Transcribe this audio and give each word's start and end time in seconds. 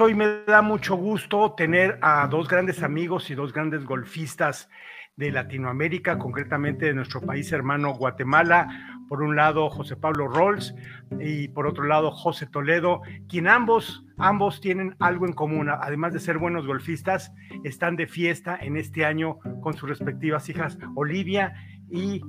hoy 0.00 0.14
me 0.14 0.44
da 0.46 0.62
mucho 0.62 0.96
gusto 0.96 1.54
tener 1.54 1.98
a 2.02 2.26
dos 2.26 2.48
grandes 2.48 2.82
amigos 2.82 3.30
y 3.30 3.34
dos 3.34 3.52
grandes 3.52 3.84
golfistas 3.84 4.68
de 5.16 5.30
Latinoamérica, 5.30 6.18
concretamente 6.18 6.86
de 6.86 6.94
nuestro 6.94 7.20
país 7.20 7.52
hermano 7.52 7.92
Guatemala. 7.94 8.68
Por 9.08 9.22
un 9.22 9.36
lado, 9.36 9.68
José 9.70 9.96
Pablo 9.96 10.28
Rolls 10.28 10.74
y 11.20 11.48
por 11.48 11.66
otro 11.66 11.84
lado, 11.84 12.10
José 12.10 12.46
Toledo, 12.46 13.02
quien 13.28 13.48
ambos, 13.48 14.06
ambos 14.18 14.60
tienen 14.60 14.94
algo 15.00 15.26
en 15.26 15.32
común. 15.32 15.68
Además 15.68 16.12
de 16.12 16.20
ser 16.20 16.38
buenos 16.38 16.66
golfistas, 16.66 17.32
están 17.64 17.96
de 17.96 18.06
fiesta 18.06 18.56
en 18.60 18.76
este 18.76 19.04
año 19.04 19.38
con 19.60 19.74
sus 19.74 19.88
respectivas 19.88 20.48
hijas 20.48 20.78
Olivia 20.94 21.54
y 21.90 22.22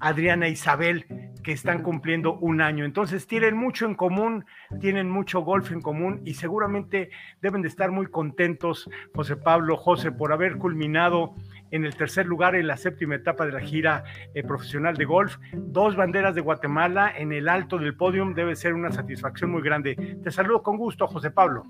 Adriana 0.00 0.48
Isabel, 0.48 1.06
que 1.42 1.52
están 1.52 1.82
cumpliendo 1.82 2.34
un 2.34 2.60
año. 2.60 2.84
Entonces 2.84 3.26
tienen 3.26 3.56
mucho 3.56 3.86
en 3.86 3.94
común, 3.94 4.44
tienen 4.80 5.10
mucho 5.10 5.40
golf 5.40 5.72
en 5.72 5.80
común 5.80 6.20
y 6.24 6.34
seguramente 6.34 7.10
deben 7.40 7.62
de 7.62 7.68
estar 7.68 7.90
muy 7.90 8.06
contentos, 8.06 8.88
José 9.14 9.36
Pablo, 9.36 9.76
José, 9.76 10.12
por 10.12 10.32
haber 10.32 10.58
culminado 10.58 11.34
en 11.70 11.84
el 11.84 11.96
tercer 11.96 12.26
lugar 12.26 12.54
en 12.54 12.66
la 12.66 12.76
séptima 12.76 13.14
etapa 13.14 13.46
de 13.46 13.52
la 13.52 13.60
gira 13.60 14.04
eh, 14.34 14.42
profesional 14.42 14.96
de 14.96 15.04
golf. 15.04 15.36
Dos 15.52 15.96
banderas 15.96 16.34
de 16.34 16.40
Guatemala 16.40 17.12
en 17.16 17.32
el 17.32 17.48
alto 17.48 17.78
del 17.78 17.96
podium 17.96 18.34
debe 18.34 18.56
ser 18.56 18.74
una 18.74 18.92
satisfacción 18.92 19.50
muy 19.50 19.62
grande. 19.62 20.18
Te 20.22 20.30
saludo 20.30 20.62
con 20.62 20.76
gusto, 20.76 21.06
José 21.06 21.30
Pablo. 21.30 21.64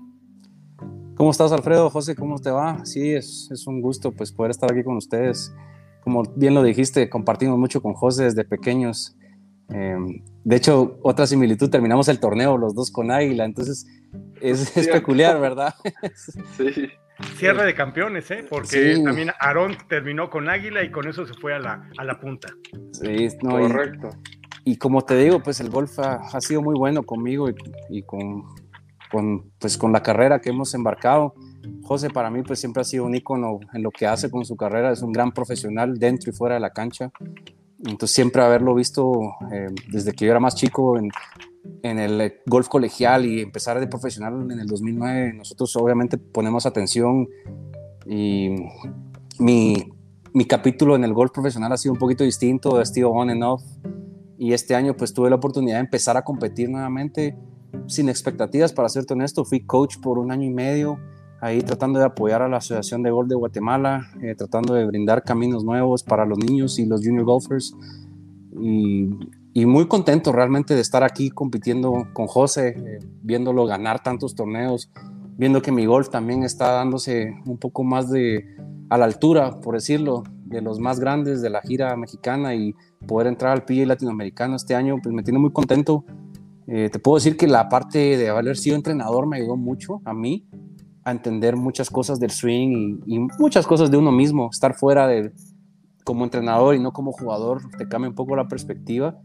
¿Cómo 1.15 1.31
estás, 1.31 1.51
Alfredo? 1.51 1.89
José, 1.89 2.15
¿cómo 2.15 2.39
te 2.39 2.49
va? 2.49 2.83
Sí, 2.85 3.13
es, 3.13 3.49
es 3.51 3.67
un 3.67 3.81
gusto 3.81 4.11
pues 4.11 4.31
poder 4.31 4.51
estar 4.51 4.71
aquí 4.71 4.83
con 4.83 4.97
ustedes. 4.97 5.55
Como 6.03 6.23
bien 6.35 6.53
lo 6.53 6.63
dijiste, 6.63 7.09
compartimos 7.09 7.57
mucho 7.57 7.81
con 7.81 7.93
José 7.93 8.23
desde 8.25 8.43
pequeños. 8.43 9.15
Em, 9.73 10.23
de 10.43 10.55
hecho, 10.55 10.99
otra 11.01 11.25
similitud, 11.25 11.69
terminamos 11.69 12.07
el 12.07 12.19
torneo 12.19 12.57
los 12.57 12.75
dos 12.75 12.91
con 12.91 13.09
Águila, 13.09 13.45
entonces 13.45 13.87
es, 14.39 14.77
es 14.77 14.87
peculiar, 14.87 15.39
¿verdad? 15.39 15.73
sí. 16.57 16.89
Cierre 17.37 17.65
de 17.65 17.75
campeones, 17.75 18.29
¿eh? 18.31 18.45
Porque 18.49 18.99
también 19.03 19.31
Aarón 19.39 19.77
terminó 19.87 20.29
con 20.29 20.49
Águila 20.49 20.83
y 20.83 20.91
con 20.91 21.07
eso 21.07 21.25
se 21.25 21.33
fue 21.35 21.53
a 21.53 21.59
la, 21.59 21.89
a 21.97 22.03
la 22.03 22.19
punta. 22.19 22.49
Sí, 22.91 23.27
correcto. 23.39 24.09
Y, 24.65 24.77
como 24.77 25.03
te 25.03 25.15
digo, 25.17 25.41
pues 25.41 25.59
el 25.59 25.69
golf 25.69 25.99
ha, 25.99 26.41
sido 26.41 26.61
muy 26.61 26.75
bueno 26.75 27.03
conmigo 27.03 27.47
y, 27.89 28.03
con, 28.03 28.43
con, 29.11 29.51
pues, 29.59 29.77
con 29.77 29.91
la 29.91 30.01
carrera 30.01 30.39
que 30.39 30.49
hemos 30.49 30.73
embarcado. 30.73 31.35
José 31.83 32.09
para 32.09 32.29
mí 32.29 32.41
pues 32.43 32.59
siempre 32.59 32.81
ha 32.81 32.83
sido 32.83 33.05
un 33.05 33.15
ícono 33.15 33.59
en 33.73 33.83
lo 33.83 33.91
que 33.91 34.07
hace 34.07 34.29
con 34.29 34.43
su 34.43 34.57
carrera, 34.57 34.91
es 34.91 35.01
un 35.01 35.13
gran 35.13 35.31
profesional 35.31 35.97
dentro 35.97 36.31
y 36.31 36.33
fuera 36.33 36.55
de 36.55 36.61
la 36.61 36.71
cancha. 36.71 37.11
Entonces 37.85 38.15
siempre 38.15 38.41
haberlo 38.41 38.75
visto 38.75 39.35
eh, 39.51 39.67
desde 39.91 40.13
que 40.13 40.25
yo 40.25 40.31
era 40.31 40.39
más 40.39 40.55
chico 40.55 40.97
en, 40.97 41.09
en 41.81 41.99
el 41.99 42.35
golf 42.45 42.67
colegial 42.67 43.25
y 43.25 43.41
empezar 43.41 43.79
de 43.79 43.87
profesional 43.87 44.49
en 44.49 44.59
el 44.59 44.67
2009, 44.67 45.33
nosotros 45.33 45.75
obviamente 45.75 46.17
ponemos 46.17 46.65
atención 46.65 47.27
y 48.05 48.55
mi, 49.39 49.91
mi 50.33 50.45
capítulo 50.45 50.95
en 50.95 51.03
el 51.03 51.13
golf 51.13 51.31
profesional 51.31 51.71
ha 51.71 51.77
sido 51.77 51.93
un 51.93 51.99
poquito 51.99 52.23
distinto, 52.23 52.77
ha 52.77 52.85
sido 52.85 53.11
on 53.11 53.29
and 53.29 53.43
off. 53.43 53.63
Y 54.37 54.53
este 54.53 54.75
año 54.75 54.95
pues 54.97 55.13
tuve 55.13 55.29
la 55.29 55.35
oportunidad 55.35 55.75
de 55.75 55.81
empezar 55.81 56.17
a 56.17 56.23
competir 56.23 56.69
nuevamente 56.69 57.37
sin 57.87 58.09
expectativas, 58.09 58.73
para 58.73 58.89
serte 58.89 59.13
honesto, 59.13 59.45
fui 59.45 59.65
coach 59.65 59.97
por 59.99 60.19
un 60.19 60.31
año 60.31 60.45
y 60.45 60.49
medio, 60.49 60.99
ahí 61.43 61.61
tratando 61.61 61.99
de 61.99 62.05
apoyar 62.05 62.41
a 62.41 62.47
la 62.47 62.57
Asociación 62.57 63.03
de 63.03 63.11
Golf 63.11 63.27
de 63.27 63.35
Guatemala, 63.35 64.07
eh, 64.21 64.33
tratando 64.33 64.75
de 64.75 64.85
brindar 64.85 65.23
caminos 65.23 65.65
nuevos 65.65 66.01
para 66.01 66.25
los 66.25 66.37
niños 66.37 66.79
y 66.79 66.85
los 66.85 67.01
junior 67.03 67.25
golfers. 67.25 67.75
Y, 68.61 69.65
muy 69.65 69.87
contento 69.87 70.31
realmente 70.31 70.73
de 70.73 70.79
estar 70.79 71.03
aquí 71.03 71.29
compitiendo 71.29 72.07
con 72.13 72.27
José, 72.27 72.69
eh, 72.69 72.99
viéndolo 73.21 73.65
ganar 73.65 74.01
tantos 74.01 74.35
torneos, 74.35 74.89
viendo 75.37 75.61
que 75.61 75.73
mi 75.73 75.85
golf 75.85 76.09
también 76.09 76.43
está 76.43 76.71
dándose 76.71 77.35
un 77.45 77.57
poco 77.57 77.83
más 77.83 78.09
de 78.09 78.45
a 78.89 78.97
la 78.97 79.05
altura, 79.05 79.59
por 79.59 79.75
decirlo, 79.75 80.23
de 80.45 80.61
los 80.61 80.79
más 80.79 80.99
grandes 81.01 81.41
de 81.41 81.49
la 81.49 81.61
gira 81.61 81.95
mexicana 81.97 82.55
y 82.55 82.73
poder 83.05 83.27
entrar 83.27 83.51
al 83.51 83.65
PGA 83.65 83.85
latinoamericano 83.85 84.55
este 84.55 84.75
año, 84.75 84.97
pues 85.03 85.13
me 85.13 85.23
tiene 85.23 85.39
muy 85.39 85.51
contento. 85.51 86.05
Eh, 86.67 86.89
te 86.89 86.99
puedo 86.99 87.15
decir 87.15 87.35
que 87.35 87.47
la 87.47 87.67
parte 87.67 88.17
de 88.17 88.29
haber 88.29 88.55
sido 88.55 88.77
entrenador 88.77 89.27
me 89.27 89.37
ayudó 89.37 89.57
mucho 89.57 90.01
a 90.05 90.13
mí, 90.13 90.47
a 91.05 91.11
entender 91.11 91.55
muchas 91.55 91.89
cosas 91.89 92.19
del 92.19 92.31
swing 92.31 93.01
y, 93.05 93.19
muchas 93.39 93.67
cosas 93.67 93.91
de 93.91 93.97
uno 93.97 94.11
mismo. 94.11 94.49
Estar 94.51 94.73
fuera 94.73 95.07
de 95.07 95.31
como 96.03 96.23
entrenador 96.23 96.75
y 96.75 96.79
no 96.79 96.91
como 96.91 97.11
jugador 97.11 97.61
te 97.77 97.87
cambia 97.87 98.09
un 98.09 98.15
poco 98.15 98.35
la 98.35 98.47
perspectiva 98.47 99.17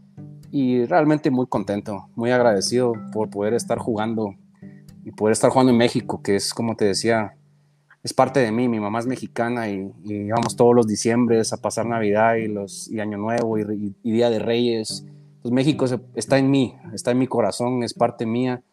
y 0.51 0.85
realmente 0.85 1.29
muy 1.29 1.47
contento, 1.47 2.07
muy 2.15 2.31
agradecido 2.31 2.93
por 3.11 3.29
poder 3.29 3.53
estar 3.53 3.77
jugando 3.77 4.33
y 5.03 5.11
poder 5.11 5.33
estar 5.33 5.51
jugando 5.51 5.71
en 5.71 5.77
México, 5.77 6.21
que 6.21 6.35
es 6.35 6.53
como 6.53 6.75
te 6.75 6.85
decía, 6.85 7.35
es 8.03 8.13
parte 8.13 8.39
de 8.39 8.51
mí. 8.51 8.67
Mi 8.67 8.79
mamá 8.79 8.99
es 8.99 9.07
mexicana 9.07 9.69
y, 9.69 9.91
y 10.03 10.29
vamos 10.29 10.55
todos 10.55 10.75
los 10.75 10.87
diciembres 10.87 11.53
a 11.53 11.57
pasar 11.57 11.85
Navidad 11.85 12.35
y, 12.35 12.47
los, 12.47 12.89
y 12.89 12.99
Año 12.99 13.17
Nuevo 13.17 13.57
y, 13.57 13.95
y 14.03 14.11
Día 14.11 14.29
de 14.29 14.39
Reyes. 14.39 15.05
Pues 15.41 15.53
México 15.53 15.85
está 16.15 16.37
en 16.37 16.49
mí, 16.51 16.75
está 16.93 17.11
en 17.11 17.19
mi 17.19 17.27
corazón, 17.27 17.83
es 17.83 17.93
parte 17.93 18.25
mía 18.25 18.63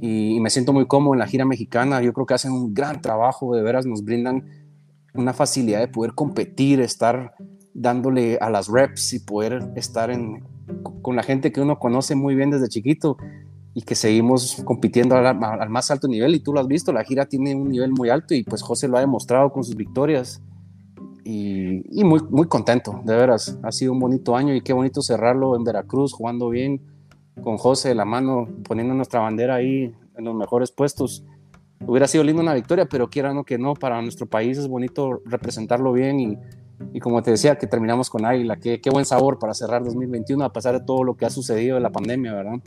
y, 0.00 0.40
me 0.40 0.50
siento 0.50 0.72
muy 0.72 0.86
cómodo 0.86 1.14
en 1.14 1.20
la 1.20 1.26
gira 1.26 1.44
mexicana. 1.44 2.02
Yo 2.02 2.12
creo 2.12 2.26
que 2.26 2.34
hacen 2.34 2.52
un 2.52 2.74
gran 2.74 3.00
trabajo, 3.00 3.54
de 3.54 3.62
veras 3.62 3.86
nos 3.86 4.04
brindan 4.04 4.44
una 5.14 5.32
facilidad 5.32 5.80
de 5.80 5.88
poder 5.88 6.14
competir, 6.14 6.80
estar 6.80 7.34
dándole 7.74 8.38
a 8.40 8.50
las 8.50 8.68
reps 8.68 9.12
y 9.14 9.20
poder 9.20 9.72
estar 9.76 10.10
en, 10.10 10.44
con 11.02 11.16
la 11.16 11.22
gente 11.22 11.52
que 11.52 11.60
uno 11.60 11.78
conoce 11.78 12.14
muy 12.14 12.34
bien 12.34 12.50
desde 12.50 12.68
chiquito 12.68 13.16
y 13.74 13.82
que 13.82 13.94
seguimos 13.94 14.62
compitiendo 14.64 15.16
al, 15.16 15.26
al, 15.26 15.70
más 15.70 15.90
alto 15.90 16.08
nivel. 16.08 16.34
Y 16.34 16.40
tú 16.40 16.52
lo 16.52 16.60
has 16.60 16.66
visto, 16.66 16.92
la 16.92 17.04
gira 17.04 17.26
tiene 17.26 17.54
un 17.54 17.68
nivel 17.68 17.92
muy 17.92 18.10
alto 18.10 18.34
y 18.34 18.44
pues 18.44 18.62
José 18.62 18.88
lo 18.88 18.96
ha 18.96 19.00
demostrado 19.00 19.52
con 19.52 19.64
sus 19.64 19.76
victorias. 19.76 20.42
Y, 21.24 22.00
y 22.00 22.02
muy, 22.02 22.20
muy 22.30 22.48
contento, 22.48 23.00
de 23.04 23.14
veras. 23.14 23.58
Ha 23.62 23.70
sido 23.70 23.92
un 23.92 24.00
bonito 24.00 24.34
año 24.34 24.54
y 24.54 24.60
qué 24.60 24.72
bonito 24.72 25.02
cerrarlo 25.02 25.54
en 25.54 25.62
Veracruz, 25.62 26.12
jugando 26.12 26.48
bien 26.48 26.80
con 27.40 27.56
José 27.56 27.90
de 27.90 27.94
la 27.94 28.04
mano, 28.04 28.48
poniendo 28.66 28.94
nuestra 28.94 29.20
bandera 29.20 29.56
ahí 29.56 29.94
en 30.16 30.24
los 30.24 30.34
mejores 30.34 30.70
puestos. 30.72 31.24
Hubiera 31.86 32.06
sido 32.06 32.24
lindo 32.24 32.42
una 32.42 32.54
victoria, 32.54 32.86
pero 32.86 33.08
quiera 33.10 33.32
no 33.32 33.44
que 33.44 33.58
no, 33.58 33.74
para 33.74 34.00
nuestro 34.02 34.26
país 34.26 34.58
es 34.58 34.68
bonito 34.68 35.22
representarlo 35.24 35.92
bien 35.92 36.20
y, 36.20 36.38
y 36.92 37.00
como 37.00 37.22
te 37.22 37.32
decía, 37.32 37.56
que 37.56 37.66
terminamos 37.66 38.10
con 38.10 38.24
Águila. 38.24 38.56
Qué, 38.56 38.80
qué 38.80 38.90
buen 38.90 39.04
sabor 39.04 39.38
para 39.38 39.54
cerrar 39.54 39.82
2021 39.82 40.44
a 40.44 40.52
pesar 40.52 40.78
de 40.78 40.84
todo 40.84 41.02
lo 41.02 41.16
que 41.16 41.24
ha 41.24 41.30
sucedido 41.30 41.76
en 41.76 41.82
la 41.82 41.90
pandemia, 41.90 42.34
¿verdad? 42.34 42.60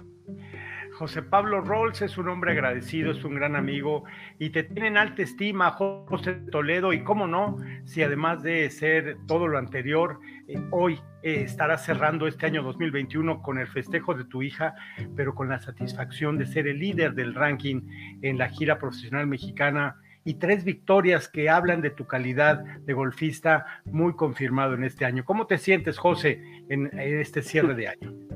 José 0.96 1.22
Pablo 1.22 1.60
Rolls 1.60 2.02
es 2.02 2.18
un 2.18 2.30
hombre 2.30 2.54
agradecido, 2.54 3.12
es 3.12 3.24
un 3.26 3.36
gran 3.36 3.58
amigo 3.58 4.06
y 4.40 4.52
te 4.52 4.64
tienen 4.64 4.96
alta 4.98 5.24
estima, 5.24 5.72
José 5.72 6.36
Toledo, 6.52 6.94
y 6.94 7.04
cómo 7.04 7.28
no, 7.28 7.58
si 7.84 8.02
además 8.02 8.44
de 8.44 8.70
ser 8.70 9.18
todo 9.28 9.48
lo 9.48 9.58
anterior, 9.58 10.20
eh, 10.48 10.58
hoy 10.72 11.02
eh, 11.22 11.42
estarás 11.42 11.86
cerrando 11.86 12.28
este 12.28 12.46
año 12.46 12.64
2021 12.64 13.42
con 13.42 13.58
el 13.58 13.68
festejo 13.68 14.14
de 14.14 14.24
tu 14.24 14.42
hija, 14.42 14.74
pero 15.18 15.36
con 15.36 15.50
la 15.50 15.60
satisfacción 15.60 16.38
de 16.38 16.46
ser 16.46 16.66
el 16.66 16.80
líder 16.80 17.14
del 17.14 17.36
ranking 17.36 17.82
en 18.22 18.38
la 18.38 18.48
gira 18.48 18.80
profesional 18.80 19.28
mexicana 19.28 19.98
y 20.24 20.36
tres 20.36 20.64
victorias 20.64 21.28
que 21.28 21.50
hablan 21.50 21.82
de 21.82 21.90
tu 21.90 22.08
calidad 22.08 22.64
de 22.64 22.94
golfista 22.94 23.66
muy 23.84 24.16
confirmado 24.16 24.76
en 24.76 24.86
este 24.86 25.04
año. 25.04 25.26
¿Cómo 25.26 25.46
te 25.46 25.58
sientes, 25.58 25.98
José, 25.98 26.42
en 26.70 26.90
este 26.98 27.44
cierre 27.44 27.76
de 27.76 27.90
año? 27.90 28.35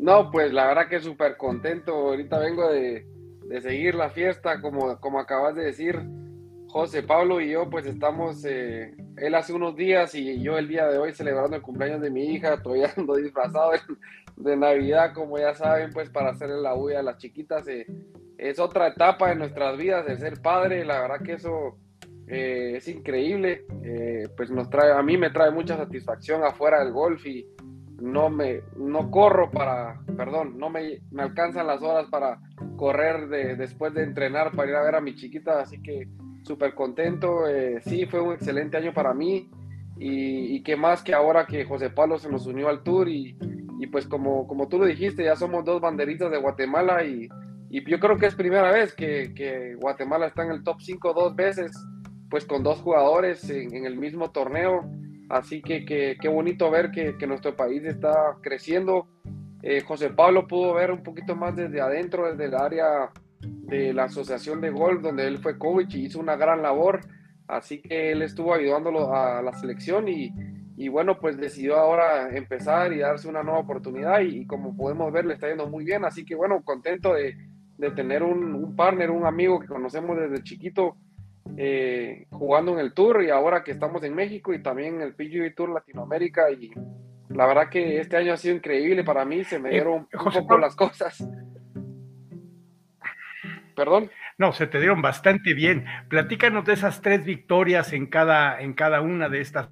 No, 0.00 0.30
pues 0.30 0.50
la 0.54 0.66
verdad 0.66 0.88
que 0.88 0.98
súper 0.98 1.36
contento. 1.36 1.92
Ahorita 1.92 2.38
vengo 2.38 2.66
de, 2.72 3.06
seguir 3.60 3.94
la 3.94 4.08
fiesta, 4.08 4.62
como, 4.62 4.98
como 4.98 5.20
acabas 5.20 5.54
de 5.54 5.64
decir. 5.64 6.00
José 6.68 7.02
Pablo 7.02 7.40
y 7.40 7.50
yo 7.50 7.68
pues 7.68 7.84
estamos, 7.84 8.44
eh, 8.44 8.94
él 9.16 9.34
hace 9.34 9.52
unos 9.52 9.74
días 9.74 10.14
y 10.14 10.40
yo 10.40 10.56
el 10.56 10.68
día 10.68 10.86
de 10.86 10.98
hoy 10.98 11.12
celebrando 11.12 11.56
el 11.56 11.62
cumpleaños 11.62 12.00
de 12.00 12.10
mi 12.10 12.26
hija, 12.26 12.62
todavía 12.62 12.92
ando 12.96 13.16
disfrazado 13.16 13.72
de, 14.36 14.56
Navidad, 14.56 15.12
como 15.12 15.36
ya 15.36 15.52
saben, 15.52 15.90
pues 15.92 16.08
para 16.08 16.30
hacerle 16.30 16.62
la 16.62 16.72
bulla 16.72 17.00
a 17.00 17.02
las 17.02 17.18
chiquitas. 17.18 17.66
Eh, 17.68 17.86
es 18.38 18.58
otra 18.58 18.86
etapa 18.86 19.28
de 19.28 19.34
nuestras 19.34 19.76
vidas, 19.76 20.06
de 20.06 20.16
ser 20.16 20.40
padre, 20.40 20.84
la 20.84 21.00
verdad 21.00 21.20
que 21.22 21.34
eso 21.34 21.76
eh, 22.26 22.74
es 22.76 22.88
increíble, 22.88 23.66
pues 24.34 24.50
nos 24.50 24.70
trae, 24.70 24.92
a 24.92 25.02
mí 25.02 25.18
me 25.18 25.28
trae 25.28 25.50
mucha 25.50 25.76
satisfacción 25.76 26.42
afuera 26.44 26.82
del 26.82 26.92
golf 26.92 27.26
y, 27.26 27.46
no 28.00 28.30
me 28.30 28.62
no 28.76 29.10
corro 29.10 29.50
para, 29.50 30.00
perdón, 30.16 30.58
no 30.58 30.70
me, 30.70 31.00
me 31.10 31.22
alcanzan 31.22 31.66
las 31.66 31.82
horas 31.82 32.06
para 32.10 32.40
correr 32.76 33.28
de, 33.28 33.56
después 33.56 33.94
de 33.94 34.02
entrenar 34.02 34.52
para 34.52 34.70
ir 34.70 34.76
a 34.76 34.82
ver 34.82 34.94
a 34.94 35.00
mi 35.00 35.14
chiquita, 35.14 35.60
así 35.60 35.80
que 35.82 36.08
súper 36.42 36.74
contento. 36.74 37.46
Eh, 37.46 37.80
sí, 37.82 38.06
fue 38.06 38.20
un 38.20 38.32
excelente 38.32 38.76
año 38.76 38.92
para 38.92 39.14
mí 39.14 39.50
y, 39.98 40.56
y 40.56 40.62
qué 40.62 40.76
más 40.76 41.02
que 41.02 41.14
ahora 41.14 41.46
que 41.46 41.64
José 41.64 41.90
Pablo 41.90 42.18
se 42.18 42.30
nos 42.30 42.46
unió 42.46 42.68
al 42.68 42.82
tour 42.82 43.08
y, 43.08 43.36
y 43.80 43.86
pues 43.86 44.06
como, 44.06 44.46
como 44.46 44.68
tú 44.68 44.78
lo 44.78 44.86
dijiste, 44.86 45.24
ya 45.24 45.36
somos 45.36 45.64
dos 45.64 45.80
banderitas 45.80 46.30
de 46.30 46.38
Guatemala 46.38 47.04
y, 47.04 47.28
y 47.70 47.88
yo 47.88 47.98
creo 47.98 48.18
que 48.18 48.26
es 48.26 48.34
primera 48.34 48.70
vez 48.72 48.94
que, 48.94 49.32
que, 49.34 49.74
Guatemala 49.76 50.26
está 50.26 50.44
en 50.44 50.52
el 50.52 50.62
top 50.62 50.80
5 50.80 51.14
dos 51.14 51.34
veces, 51.34 51.72
pues 52.28 52.44
con 52.44 52.62
dos 52.62 52.80
jugadores 52.80 53.48
en 53.48 53.86
el 53.86 53.96
mismo 53.96 54.30
torneo. 54.32 54.90
Así 55.30 55.62
que 55.62 55.84
qué 55.84 56.28
bonito 56.28 56.68
ver 56.72 56.90
que, 56.90 57.26
nuestro 57.28 57.54
país 57.54 57.84
está 57.84 58.36
creciendo. 58.42 59.06
Eh, 59.62 59.80
José 59.80 60.10
Pablo 60.10 60.48
pudo 60.48 60.74
ver 60.74 60.90
un 60.90 61.04
poquito 61.04 61.36
más 61.36 61.54
desde 61.54 61.80
adentro, 61.80 62.28
desde 62.28 62.46
el 62.46 62.54
área 62.56 63.12
de 63.38 63.94
la 63.94 64.04
Asociación 64.04 64.60
de 64.60 64.70
Golf, 64.70 65.02
donde 65.02 65.28
él 65.28 65.38
fue 65.38 65.56
coach 65.56 65.94
y 65.94 66.06
hizo 66.06 66.18
una 66.18 66.34
gran 66.34 66.62
labor. 66.62 67.00
Así 67.46 67.80
que 67.80 68.10
él 68.10 68.22
estuvo 68.22 68.52
ayudándolo 68.52 69.14
a 69.14 69.40
la 69.40 69.52
selección 69.52 70.08
y, 70.08 70.34
y 70.76 70.88
bueno, 70.88 71.20
pues 71.20 71.36
decidió 71.36 71.76
ahora 71.76 72.36
empezar 72.36 72.92
y 72.92 72.98
darse 72.98 73.28
una 73.28 73.44
nueva 73.44 73.60
oportunidad 73.60 74.22
y, 74.22 74.46
como 74.46 74.76
podemos 74.76 75.12
ver 75.12 75.26
le 75.26 75.34
está 75.34 75.48
yendo 75.48 75.68
muy 75.68 75.84
bien. 75.84 76.04
Así 76.04 76.24
que 76.24 76.34
bueno, 76.34 76.60
contento 76.64 77.14
de, 77.14 77.36
de 77.78 77.90
tener 77.92 78.24
un, 78.24 78.52
un, 78.56 78.74
partner, 78.74 79.12
un 79.12 79.24
amigo 79.24 79.60
que 79.60 79.68
conocemos 79.68 80.18
desde 80.18 80.42
chiquito 80.42 80.96
eh, 81.56 82.26
jugando 82.30 82.72
en 82.72 82.80
el 82.80 82.92
Tour 82.92 83.22
y 83.22 83.30
ahora 83.30 83.62
que 83.62 83.72
estamos 83.72 84.02
en 84.04 84.14
México 84.14 84.52
y 84.52 84.62
también 84.62 84.96
en 84.96 85.02
el 85.02 85.14
PGA 85.14 85.54
Tour 85.54 85.70
Latinoamérica 85.70 86.50
y 86.50 86.70
la 87.28 87.46
verdad 87.46 87.68
que 87.68 88.00
este 88.00 88.16
año 88.16 88.32
ha 88.32 88.36
sido 88.36 88.56
increíble 88.56 89.04
para 89.04 89.24
mí, 89.24 89.44
se 89.44 89.58
me 89.58 89.68
eh, 89.70 89.72
dieron 89.72 90.08
un 90.12 90.32
poco 90.32 90.58
las 90.58 90.74
cosas. 90.74 91.24
Perdón. 93.76 94.10
No, 94.36 94.52
se 94.52 94.66
te 94.66 94.78
dieron 94.78 95.00
bastante 95.00 95.54
bien. 95.54 95.84
Platícanos 96.08 96.64
de 96.64 96.72
esas 96.72 97.00
tres 97.00 97.24
victorias 97.24 97.92
en 97.92 98.06
cada, 98.06 98.60
en 98.60 98.74
cada 98.74 99.00
una 99.00 99.28
de 99.28 99.40
estas 99.40 99.68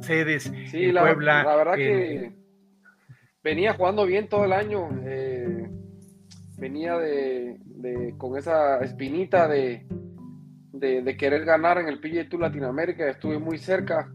sedes 0.00 0.52
sí, 0.70 0.90
la, 0.90 1.02
Puebla. 1.02 1.44
La 1.44 1.56
verdad 1.56 1.74
que 1.74 2.32
venía 3.42 3.74
jugando 3.74 4.06
bien 4.06 4.28
todo 4.28 4.44
el 4.44 4.52
año. 4.52 4.88
Eh, 5.04 5.68
venía 6.56 6.96
de, 6.96 7.58
con 8.16 8.38
esa 8.38 8.78
espinita 8.78 9.48
de, 9.48 9.86
de, 10.72 11.16
querer 11.16 11.44
ganar 11.44 11.78
en 11.78 11.88
el 11.88 12.00
PGA 12.00 12.28
Tour 12.28 12.40
Latinoamérica. 12.40 13.08
Estuve 13.08 13.38
muy 13.38 13.58
cerca. 13.58 14.10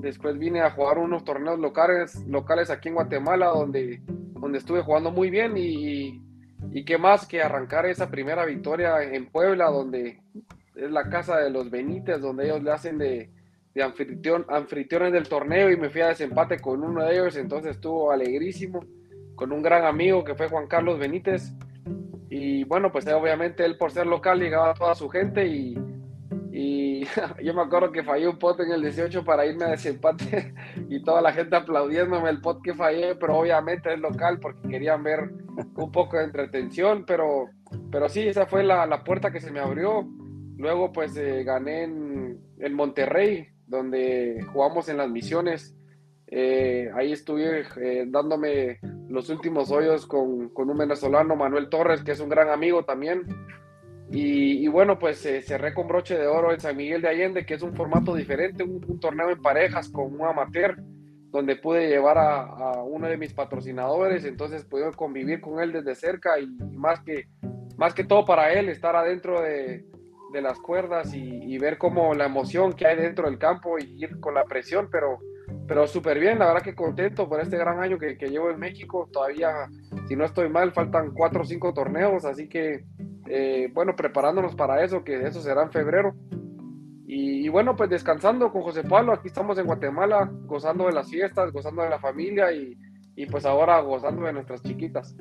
Después 0.00 0.38
vine 0.38 0.60
a 0.60 0.70
jugar 0.70 0.98
unos 0.98 1.24
torneos 1.24 1.58
locales, 1.58 2.16
locales 2.26 2.70
aquí 2.70 2.88
en 2.88 2.96
Guatemala, 2.96 3.46
donde, 3.46 4.02
donde 4.06 4.58
estuve 4.58 4.82
jugando 4.82 5.12
muy 5.12 5.30
bien 5.30 5.56
y, 5.56 6.20
y 6.72 6.84
qué 6.84 6.98
más 6.98 7.26
que 7.26 7.40
arrancar 7.40 7.86
esa 7.86 8.10
primera 8.10 8.44
victoria 8.44 9.02
en 9.02 9.30
Puebla, 9.30 9.70
donde 9.70 10.20
es 10.74 10.90
la 10.90 11.08
casa 11.08 11.38
de 11.38 11.50
los 11.50 11.70
Benítez, 11.70 12.20
donde 12.20 12.46
ellos 12.46 12.62
le 12.62 12.72
hacen 12.72 12.98
de, 12.98 13.30
de 13.74 13.82
anfitrión, 13.82 14.44
anfitriones 14.48 15.12
del 15.12 15.28
torneo 15.28 15.70
y 15.70 15.76
me 15.76 15.90
fui 15.90 16.00
a 16.00 16.08
desempate 16.08 16.58
con 16.58 16.82
uno 16.82 17.04
de 17.04 17.12
ellos, 17.12 17.36
entonces 17.36 17.76
estuvo 17.76 18.10
alegrísimo, 18.10 18.80
con 19.34 19.52
un 19.52 19.62
gran 19.62 19.84
amigo 19.84 20.24
que 20.24 20.34
fue 20.34 20.48
Juan 20.48 20.66
Carlos 20.66 20.98
Benítez. 20.98 21.52
Y 22.28 22.64
bueno, 22.64 22.90
pues 22.90 23.06
obviamente 23.08 23.64
él 23.64 23.76
por 23.76 23.92
ser 23.92 24.06
local 24.06 24.40
llegaba 24.40 24.70
a 24.70 24.74
toda 24.74 24.94
su 24.94 25.08
gente 25.08 25.46
y, 25.46 25.76
y 26.54 27.04
yo 27.42 27.54
me 27.54 27.62
acuerdo 27.62 27.90
que 27.90 28.04
fallé 28.04 28.28
un 28.28 28.38
pot 28.38 28.60
en 28.60 28.72
el 28.72 28.82
18 28.82 29.24
para 29.24 29.46
irme 29.46 29.64
a 29.64 29.70
desempate 29.70 30.54
y 30.90 31.02
toda 31.02 31.22
la 31.22 31.32
gente 31.32 31.56
aplaudiéndome 31.56 32.28
el 32.28 32.42
pot 32.42 32.62
que 32.62 32.74
fallé, 32.74 33.14
pero 33.14 33.38
obviamente 33.38 33.92
es 33.92 33.98
local 33.98 34.38
porque 34.38 34.68
querían 34.68 35.02
ver 35.02 35.30
un 35.76 35.90
poco 35.90 36.18
de 36.18 36.24
entretención, 36.24 37.04
pero, 37.06 37.48
pero 37.90 38.10
sí, 38.10 38.20
esa 38.20 38.44
fue 38.44 38.62
la, 38.64 38.84
la 38.86 39.02
puerta 39.02 39.32
que 39.32 39.40
se 39.40 39.50
me 39.50 39.60
abrió. 39.60 40.06
Luego 40.58 40.92
pues 40.92 41.16
eh, 41.16 41.42
gané 41.42 41.84
en, 41.84 42.38
en, 42.58 42.74
Monterrey, 42.74 43.48
donde 43.66 44.44
jugamos 44.52 44.90
en 44.90 44.98
las 44.98 45.08
misiones. 45.08 45.74
Eh, 46.26 46.90
ahí 46.94 47.12
estuve 47.12 47.64
eh, 47.80 48.04
dándome 48.08 48.78
los 49.08 49.30
últimos 49.30 49.70
hoyos 49.70 50.06
con, 50.06 50.50
con, 50.50 50.68
un 50.70 50.76
venezolano, 50.76 51.34
Manuel 51.34 51.70
Torres, 51.70 52.02
que 52.02 52.12
es 52.12 52.20
un 52.20 52.28
gran 52.28 52.50
amigo 52.50 52.84
también. 52.84 53.24
Y, 54.14 54.68
bueno, 54.68 54.98
pues 54.98 55.20
cerré 55.20 55.72
con 55.72 55.88
broche 55.88 56.18
de 56.18 56.26
oro 56.26 56.52
en 56.52 56.60
San 56.60 56.76
Miguel 56.76 57.00
de 57.00 57.08
Allende, 57.08 57.46
que 57.46 57.54
es 57.54 57.62
un 57.62 57.74
formato 57.74 58.14
diferente, 58.14 58.62
un, 58.62 59.00
torneo 59.00 59.30
en 59.30 59.40
parejas 59.40 59.88
con 59.88 60.12
un 60.12 60.26
amateur, 60.26 60.76
donde 61.30 61.56
pude 61.56 61.88
llevar 61.88 62.18
a, 62.18 62.82
uno 62.82 63.08
de 63.08 63.16
mis 63.16 63.32
patrocinadores, 63.32 64.26
entonces 64.26 64.64
pude 64.66 64.90
convivir 64.92 65.40
con 65.40 65.60
él 65.60 65.72
desde 65.72 65.94
cerca 65.94 66.38
y, 66.38 66.46
más, 66.76 67.00
que, 67.00 67.26
más 67.78 67.94
que 67.94 68.04
todo 68.04 68.26
para 68.26 68.52
él, 68.52 68.68
estar 68.68 68.94
adentro 68.94 69.40
de, 69.40 69.86
de 70.32 70.42
las 70.42 70.58
cuerdas 70.58 71.14
y, 71.14 71.56
ver 71.58 71.78
cómo 71.78 72.14
la 72.14 72.26
emoción 72.26 72.72
que 72.72 72.86
hay 72.86 72.96
dentro 72.96 73.28
del 73.28 73.38
campo 73.38 73.78
y 73.78 74.02
ir 74.02 74.18
con 74.18 74.34
la 74.34 74.44
presión, 74.44 74.88
pero, 74.90 75.20
pero 75.68 75.86
súper 75.86 76.18
bien, 76.18 76.38
la 76.38 76.46
verdad 76.46 76.62
que 76.62 76.74
contento 76.74 77.28
por 77.28 77.40
este 77.40 77.56
gran 77.56 77.78
año 77.80 77.98
que, 77.98 78.16
que 78.18 78.28
llevo 78.28 78.50
en 78.50 78.58
México, 78.58 79.08
todavía, 79.12 79.68
si 80.08 80.16
no 80.16 80.24
estoy 80.24 80.48
mal, 80.48 80.72
faltan 80.72 81.12
cuatro 81.12 81.42
o 81.42 81.44
cinco 81.44 81.72
torneos, 81.72 82.24
así 82.24 82.48
que 82.48 82.84
eh, 83.34 83.70
bueno, 83.72 83.96
preparándonos 83.96 84.54
para 84.54 84.84
eso, 84.84 85.04
que 85.04 85.22
eso 85.22 85.40
será 85.40 85.62
en 85.62 85.72
febrero. 85.72 86.14
Y, 87.06 87.48
bueno, 87.48 87.76
pues 87.76 87.88
descansando 87.88 88.52
con 88.52 88.60
José 88.60 88.84
Pablo, 88.84 89.12
aquí 89.12 89.28
estamos 89.28 89.56
en 89.58 89.64
Guatemala, 89.64 90.30
gozando 90.44 90.86
de 90.86 90.92
las 90.92 91.10
fiestas, 91.10 91.50
gozando 91.50 91.82
de 91.82 91.88
la 91.88 91.98
familia 91.98 92.52
y, 92.52 92.76
pues 93.30 93.46
ahora 93.46 93.80
gozando 93.80 94.24
de 94.24 94.34
nuestras 94.34 94.62
chiquitas. 94.62 95.16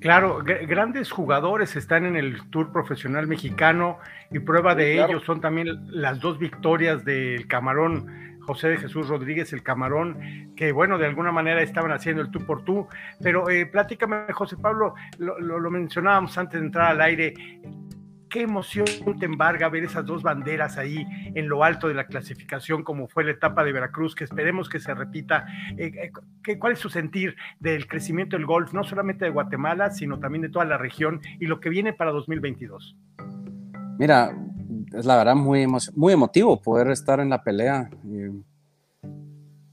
Claro, 0.00 0.44
grandes 0.44 1.10
jugadores 1.10 1.74
están 1.74 2.06
en 2.06 2.14
el 2.14 2.48
Tour 2.50 2.70
Profesional 2.70 3.26
Mexicano 3.26 3.98
y 4.30 4.38
prueba 4.38 4.76
de 4.76 5.02
ello 5.02 5.18
son 5.20 5.40
también 5.40 5.68
las 5.88 6.20
dos 6.20 6.38
victorias 6.38 7.04
del 7.04 7.48
Camarón 7.48 8.35
José 8.46 8.68
de 8.68 8.76
Jesús 8.78 9.08
Rodríguez, 9.08 9.52
el 9.52 9.62
Camarón, 9.62 10.52
que 10.54 10.70
bueno, 10.70 10.98
de 10.98 11.06
alguna 11.06 11.32
manera 11.32 11.62
estaban 11.62 11.90
haciendo 11.90 12.22
el 12.22 12.30
tú 12.30 12.46
por 12.46 12.64
tú. 12.64 12.86
Pero 13.20 13.50
eh, 13.50 13.70
José 14.32 14.56
Pablo, 14.56 14.94
lo, 15.18 15.70
mencionábamos 15.70 16.38
antes 16.38 16.60
de 16.60 16.66
entrar 16.66 16.92
al 16.92 17.00
aire. 17.00 17.34
¿Qué 18.28 18.42
emoción 18.42 18.86
te 19.18 19.24
embarga 19.24 19.68
ver 19.68 19.84
esas 19.84 20.04
dos 20.04 20.22
banderas 20.22 20.78
ahí 20.78 21.06
en 21.34 21.48
lo 21.48 21.64
alto 21.64 21.88
de 21.88 21.94
la 21.94 22.06
clasificación, 22.06 22.82
como 22.82 23.08
fue 23.08 23.24
la 23.24 23.30
etapa 23.30 23.64
de 23.64 23.72
Veracruz, 23.72 24.14
que 24.14 24.24
esperemos 24.24 24.68
que 24.68 24.78
se 24.78 24.94
repita? 24.94 25.46
Eh, 25.76 26.10
eh, 26.46 26.58
¿Cuál 26.58 26.74
es 26.74 26.78
su 26.78 26.88
sentir 26.88 27.36
del 27.60 27.86
crecimiento 27.86 28.36
del 28.36 28.46
golf, 28.46 28.72
no 28.72 28.84
solamente 28.84 29.24
de 29.24 29.30
Guatemala, 29.30 29.90
sino 29.90 30.18
también 30.18 30.42
de 30.42 30.48
toda 30.48 30.64
la 30.64 30.76
región 30.76 31.20
y 31.40 31.46
lo 31.46 31.60
que 31.60 31.70
viene 31.70 31.92
para 31.92 32.10
2022? 32.10 32.96
Mira, 33.98 34.36
es 34.96 35.04
la 35.04 35.16
verdad 35.16 35.36
muy, 35.36 35.66
muy 35.94 36.12
emotivo 36.12 36.60
poder 36.60 36.90
estar 36.90 37.20
en 37.20 37.30
la 37.30 37.42
pelea. 37.42 37.90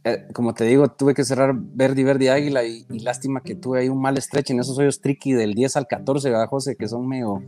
Eh, 0.03 0.27
como 0.33 0.53
te 0.53 0.65
digo, 0.65 0.89
tuve 0.89 1.13
que 1.13 1.23
cerrar 1.23 1.53
Verdi, 1.55 2.03
Verdi, 2.03 2.27
Águila 2.27 2.63
y, 2.65 2.85
lástima 2.99 3.41
que 3.41 3.55
tuve 3.55 3.79
ahí 3.79 3.89
un 3.89 4.01
mal 4.01 4.21
stretch 4.21 4.51
en 4.51 4.59
esos 4.59 4.77
hoyos 4.77 4.99
tricky 4.99 5.31
del 5.31 5.53
10 5.53 5.77
al 5.77 5.87
14, 5.87 6.29
¿verdad, 6.29 6.47
José? 6.47 6.75
Que 6.75 6.89
son 6.89 7.07
medio, 7.07 7.41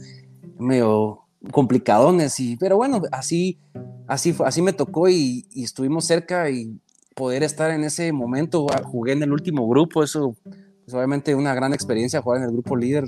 medio 0.58 1.22
complicadones, 1.52 2.40
y, 2.40 2.56
pero 2.56 2.78
bueno, 2.78 3.02
así, 3.12 3.60
así, 4.08 4.34
así 4.46 4.62
me 4.62 4.72
tocó 4.72 5.10
y, 5.10 5.46
estuvimos 5.54 6.06
cerca 6.06 6.50
y 6.50 6.80
poder 7.14 7.44
estar 7.44 7.72
en 7.72 7.84
ese 7.84 8.12
momento, 8.14 8.68
ah, 8.74 8.82
jugué 8.84 9.12
en 9.14 9.24
el 9.24 9.34
último 9.34 9.68
grupo, 9.68 10.02
eso 10.04 10.36
es 10.88 10.94
obviamente 10.94 11.36
una 11.36 11.54
gran 11.54 11.74
experiencia 11.74 12.22
jugar 12.22 12.40
en 12.40 12.46
el 12.46 12.52
grupo 12.52 12.76
líder, 12.78 13.06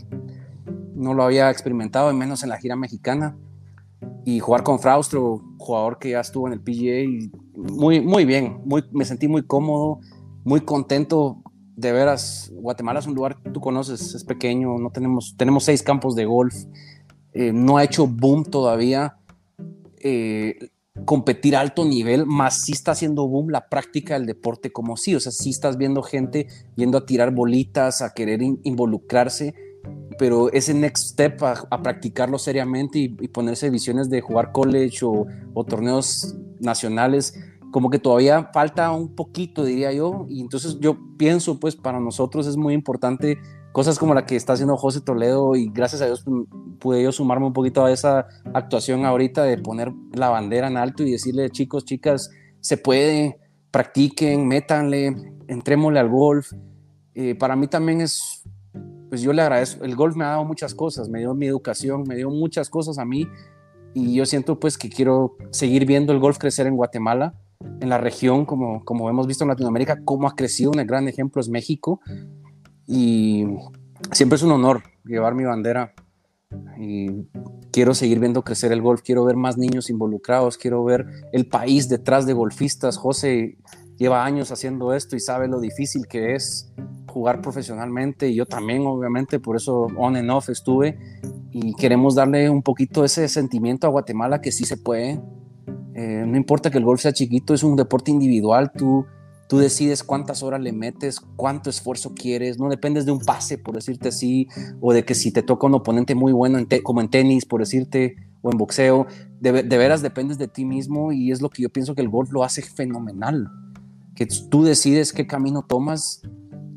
no 0.93 1.13
lo 1.13 1.23
había 1.23 1.49
experimentado, 1.49 2.11
menos 2.13 2.43
en 2.43 2.49
la 2.49 2.57
gira 2.57 2.75
mexicana 2.75 3.37
y 4.25 4.39
jugar 4.39 4.63
con 4.63 4.79
Fraustro, 4.79 5.41
jugador 5.57 5.99
que 5.99 6.11
ya 6.11 6.19
estuvo 6.19 6.47
en 6.47 6.53
el 6.53 6.61
PGA, 6.61 7.29
muy, 7.55 8.01
muy 8.01 8.25
bien, 8.25 8.61
muy, 8.65 8.83
me 8.91 9.05
sentí 9.05 9.27
muy 9.27 9.43
cómodo, 9.43 9.99
muy 10.43 10.61
contento. 10.61 11.41
De 11.75 11.91
veras, 11.91 12.51
Guatemala 12.55 12.99
es 12.99 13.07
un 13.07 13.13
lugar 13.13 13.41
que 13.41 13.51
tú 13.51 13.61
conoces, 13.61 14.15
es 14.15 14.23
pequeño, 14.23 14.79
no 14.79 14.89
tenemos, 14.89 15.35
tenemos 15.37 15.63
seis 15.63 15.83
campos 15.83 16.15
de 16.15 16.25
golf, 16.25 16.55
eh, 17.33 17.53
no 17.53 17.77
ha 17.77 17.83
hecho 17.83 18.07
boom 18.07 18.43
todavía. 18.43 19.17
Eh, 19.99 20.57
competir 21.05 21.55
alto 21.55 21.85
nivel, 21.85 22.25
más 22.25 22.63
sí 22.63 22.71
está 22.71 22.91
haciendo 22.91 23.27
boom 23.27 23.49
la 23.49 23.69
práctica 23.69 24.15
del 24.15 24.25
deporte 24.25 24.71
como 24.71 24.97
sí, 24.97 25.13
o 25.13 25.19
sea, 25.19 25.31
sí 25.31 25.51
estás 25.51 25.77
viendo 25.77 26.01
gente 26.01 26.47
yendo 26.75 26.97
a 26.97 27.05
tirar 27.05 27.31
bolitas, 27.31 28.01
a 28.01 28.13
querer 28.13 28.41
involucrarse 28.41 29.53
pero 30.17 30.51
ese 30.51 30.73
next 30.73 31.11
step 31.11 31.43
a, 31.43 31.81
practicarlo 31.83 32.39
seriamente 32.39 32.99
y, 32.99 33.09
ponerse 33.27 33.69
visiones 33.69 34.09
de 34.09 34.21
jugar 34.21 34.51
college 34.51 34.99
o, 35.03 35.25
torneos 35.65 36.35
nacionales, 36.59 37.39
como 37.71 37.89
que 37.89 37.99
todavía 37.99 38.49
falta 38.53 38.91
un 38.91 39.15
poquito, 39.15 39.63
diría 39.63 39.91
yo, 39.91 40.25
y 40.29 40.41
entonces 40.41 40.79
yo 40.79 40.97
pienso, 41.17 41.59
pues 41.59 41.75
para 41.75 41.99
nosotros 41.99 42.47
es 42.47 42.57
muy 42.57 42.73
importante 42.73 43.37
cosas 43.71 43.99
como 43.99 44.15
la 44.15 44.25
que 44.25 44.35
está 44.35 44.53
haciendo 44.53 44.75
José 44.75 45.01
Toledo 45.01 45.55
y 45.55 45.69
gracias 45.69 46.01
a 46.01 46.07
Dios 46.07 46.25
pude 46.79 47.03
yo 47.03 47.11
sumarme 47.11 47.45
un 47.45 47.53
poquito 47.53 47.85
a 47.85 47.91
esa 47.91 48.27
actuación 48.53 49.05
ahorita 49.05 49.43
de 49.43 49.59
poner 49.59 49.93
la 50.13 50.29
bandera 50.29 50.67
en 50.67 50.77
alto 50.77 51.03
y 51.03 51.11
decirle 51.11 51.51
chicos, 51.51 51.85
chicas, 51.85 52.31
se 52.59 52.77
puede, 52.77 53.39
practiquen, 53.69 54.47
métanle, 54.47 55.15
entrémosle 55.47 55.99
al 55.99 56.09
golf. 56.09 56.53
Eh, 57.13 57.35
para 57.35 57.55
mí 57.55 57.67
también 57.67 58.01
es 58.01 58.36
pues 59.09 59.21
yo 59.21 59.33
le 59.33 59.41
agradezco. 59.41 59.85
El 59.85 59.95
golf 59.95 60.15
me 60.15 60.25
ha 60.25 60.29
dado 60.29 60.45
muchas 60.45 60.73
cosas, 60.75 61.09
me 61.09 61.19
dio 61.19 61.33
mi 61.33 61.47
educación, 61.47 62.03
me 62.07 62.15
dio 62.15 62.29
muchas 62.29 62.69
cosas 62.69 62.97
a 62.97 63.05
mí 63.05 63.27
y 63.93 64.13
yo 64.13 64.25
siento 64.25 64.59
pues 64.59 64.77
que 64.77 64.89
quiero 64.89 65.37
seguir 65.51 65.85
viendo 65.85 66.13
el 66.13 66.19
golf 66.19 66.37
crecer 66.37 66.67
en 66.67 66.75
Guatemala, 66.75 67.33
en 67.79 67.89
la 67.89 67.97
región, 67.97 68.45
como, 68.45 68.83
como 68.85 69.09
hemos 69.09 69.27
visto 69.27 69.43
en 69.43 69.49
Latinoamérica, 69.49 69.99
cómo 70.03 70.27
ha 70.27 70.35
crecido. 70.35 70.71
Un 70.71 70.85
gran 70.85 71.07
ejemplo 71.07 71.41
es 71.41 71.49
México 71.49 71.99
y 72.85 73.45
siempre 74.11 74.35
es 74.35 74.43
un 74.43 74.51
honor 74.51 74.83
llevar 75.05 75.35
mi 75.35 75.45
bandera 75.45 75.93
y 76.79 77.27
quiero 77.71 77.93
seguir 77.93 78.19
viendo 78.19 78.43
crecer 78.43 78.71
el 78.71 78.81
golf, 78.81 79.01
quiero 79.01 79.25
ver 79.25 79.35
más 79.35 79.57
niños 79.57 79.89
involucrados, 79.89 80.57
quiero 80.57 80.83
ver 80.83 81.05
el 81.31 81.47
país 81.47 81.89
detrás 81.89 82.25
de 82.25 82.33
golfistas. 82.33 82.97
José 82.97 83.57
lleva 83.97 84.25
años 84.25 84.51
haciendo 84.51 84.93
esto 84.93 85.15
y 85.15 85.19
sabe 85.19 85.47
lo 85.47 85.59
difícil 85.59 86.07
que 86.07 86.35
es 86.35 86.71
jugar 87.07 87.41
profesionalmente 87.41 88.29
y 88.29 88.35
yo 88.35 88.45
también 88.45 88.85
obviamente 88.85 89.39
por 89.39 89.55
eso 89.55 89.87
on 89.97 90.15
and 90.15 90.29
off 90.29 90.49
estuve 90.49 90.97
y 91.51 91.73
queremos 91.73 92.15
darle 92.15 92.49
un 92.49 92.61
poquito 92.61 93.03
ese 93.03 93.27
sentimiento 93.27 93.87
a 93.87 93.89
Guatemala 93.89 94.41
que 94.41 94.51
sí 94.51 94.65
se 94.65 94.77
puede. 94.77 95.19
Eh, 95.95 96.23
no 96.27 96.37
importa 96.37 96.69
que 96.69 96.77
el 96.77 96.83
golf 96.83 97.01
sea 97.01 97.11
chiquito, 97.11 97.55
es 97.55 97.63
un 97.63 97.75
deporte 97.75 98.11
individual, 98.11 98.71
tú, 98.71 99.07
tú 99.49 99.57
decides 99.57 100.03
cuántas 100.03 100.43
horas 100.43 100.61
le 100.61 100.71
metes, 100.71 101.19
cuánto 101.35 101.71
esfuerzo 101.71 102.13
quieres, 102.13 102.59
no 102.59 102.69
dependes 102.69 103.07
de 103.07 103.11
un 103.11 103.19
pase, 103.19 103.57
por 103.57 103.73
decirte 103.73 104.09
así, 104.09 104.47
o 104.79 104.93
de 104.93 105.03
que 105.03 105.15
si 105.15 105.31
te 105.31 105.41
toca 105.41 105.65
un 105.65 105.73
oponente 105.73 106.13
muy 106.13 106.33
bueno, 106.33 106.59
como 106.83 107.01
en 107.01 107.09
tenis, 107.09 107.45
por 107.45 107.61
decirte, 107.61 108.15
o 108.43 108.51
en 108.51 108.59
boxeo, 108.59 109.07
de, 109.39 109.63
de 109.63 109.77
veras 109.77 110.03
dependes 110.03 110.37
de 110.37 110.47
ti 110.47 110.65
mismo 110.65 111.11
y 111.11 111.31
es 111.31 111.41
lo 111.41 111.49
que 111.49 111.63
yo 111.63 111.69
pienso 111.69 111.95
que 111.95 112.01
el 112.01 112.09
golf 112.09 112.31
lo 112.31 112.43
hace 112.43 112.61
fenomenal, 112.61 113.49
que 114.17 114.27
tú 114.49 114.63
decides 114.63 115.13
qué 115.13 115.27
camino 115.27 115.61
tomas 115.61 116.23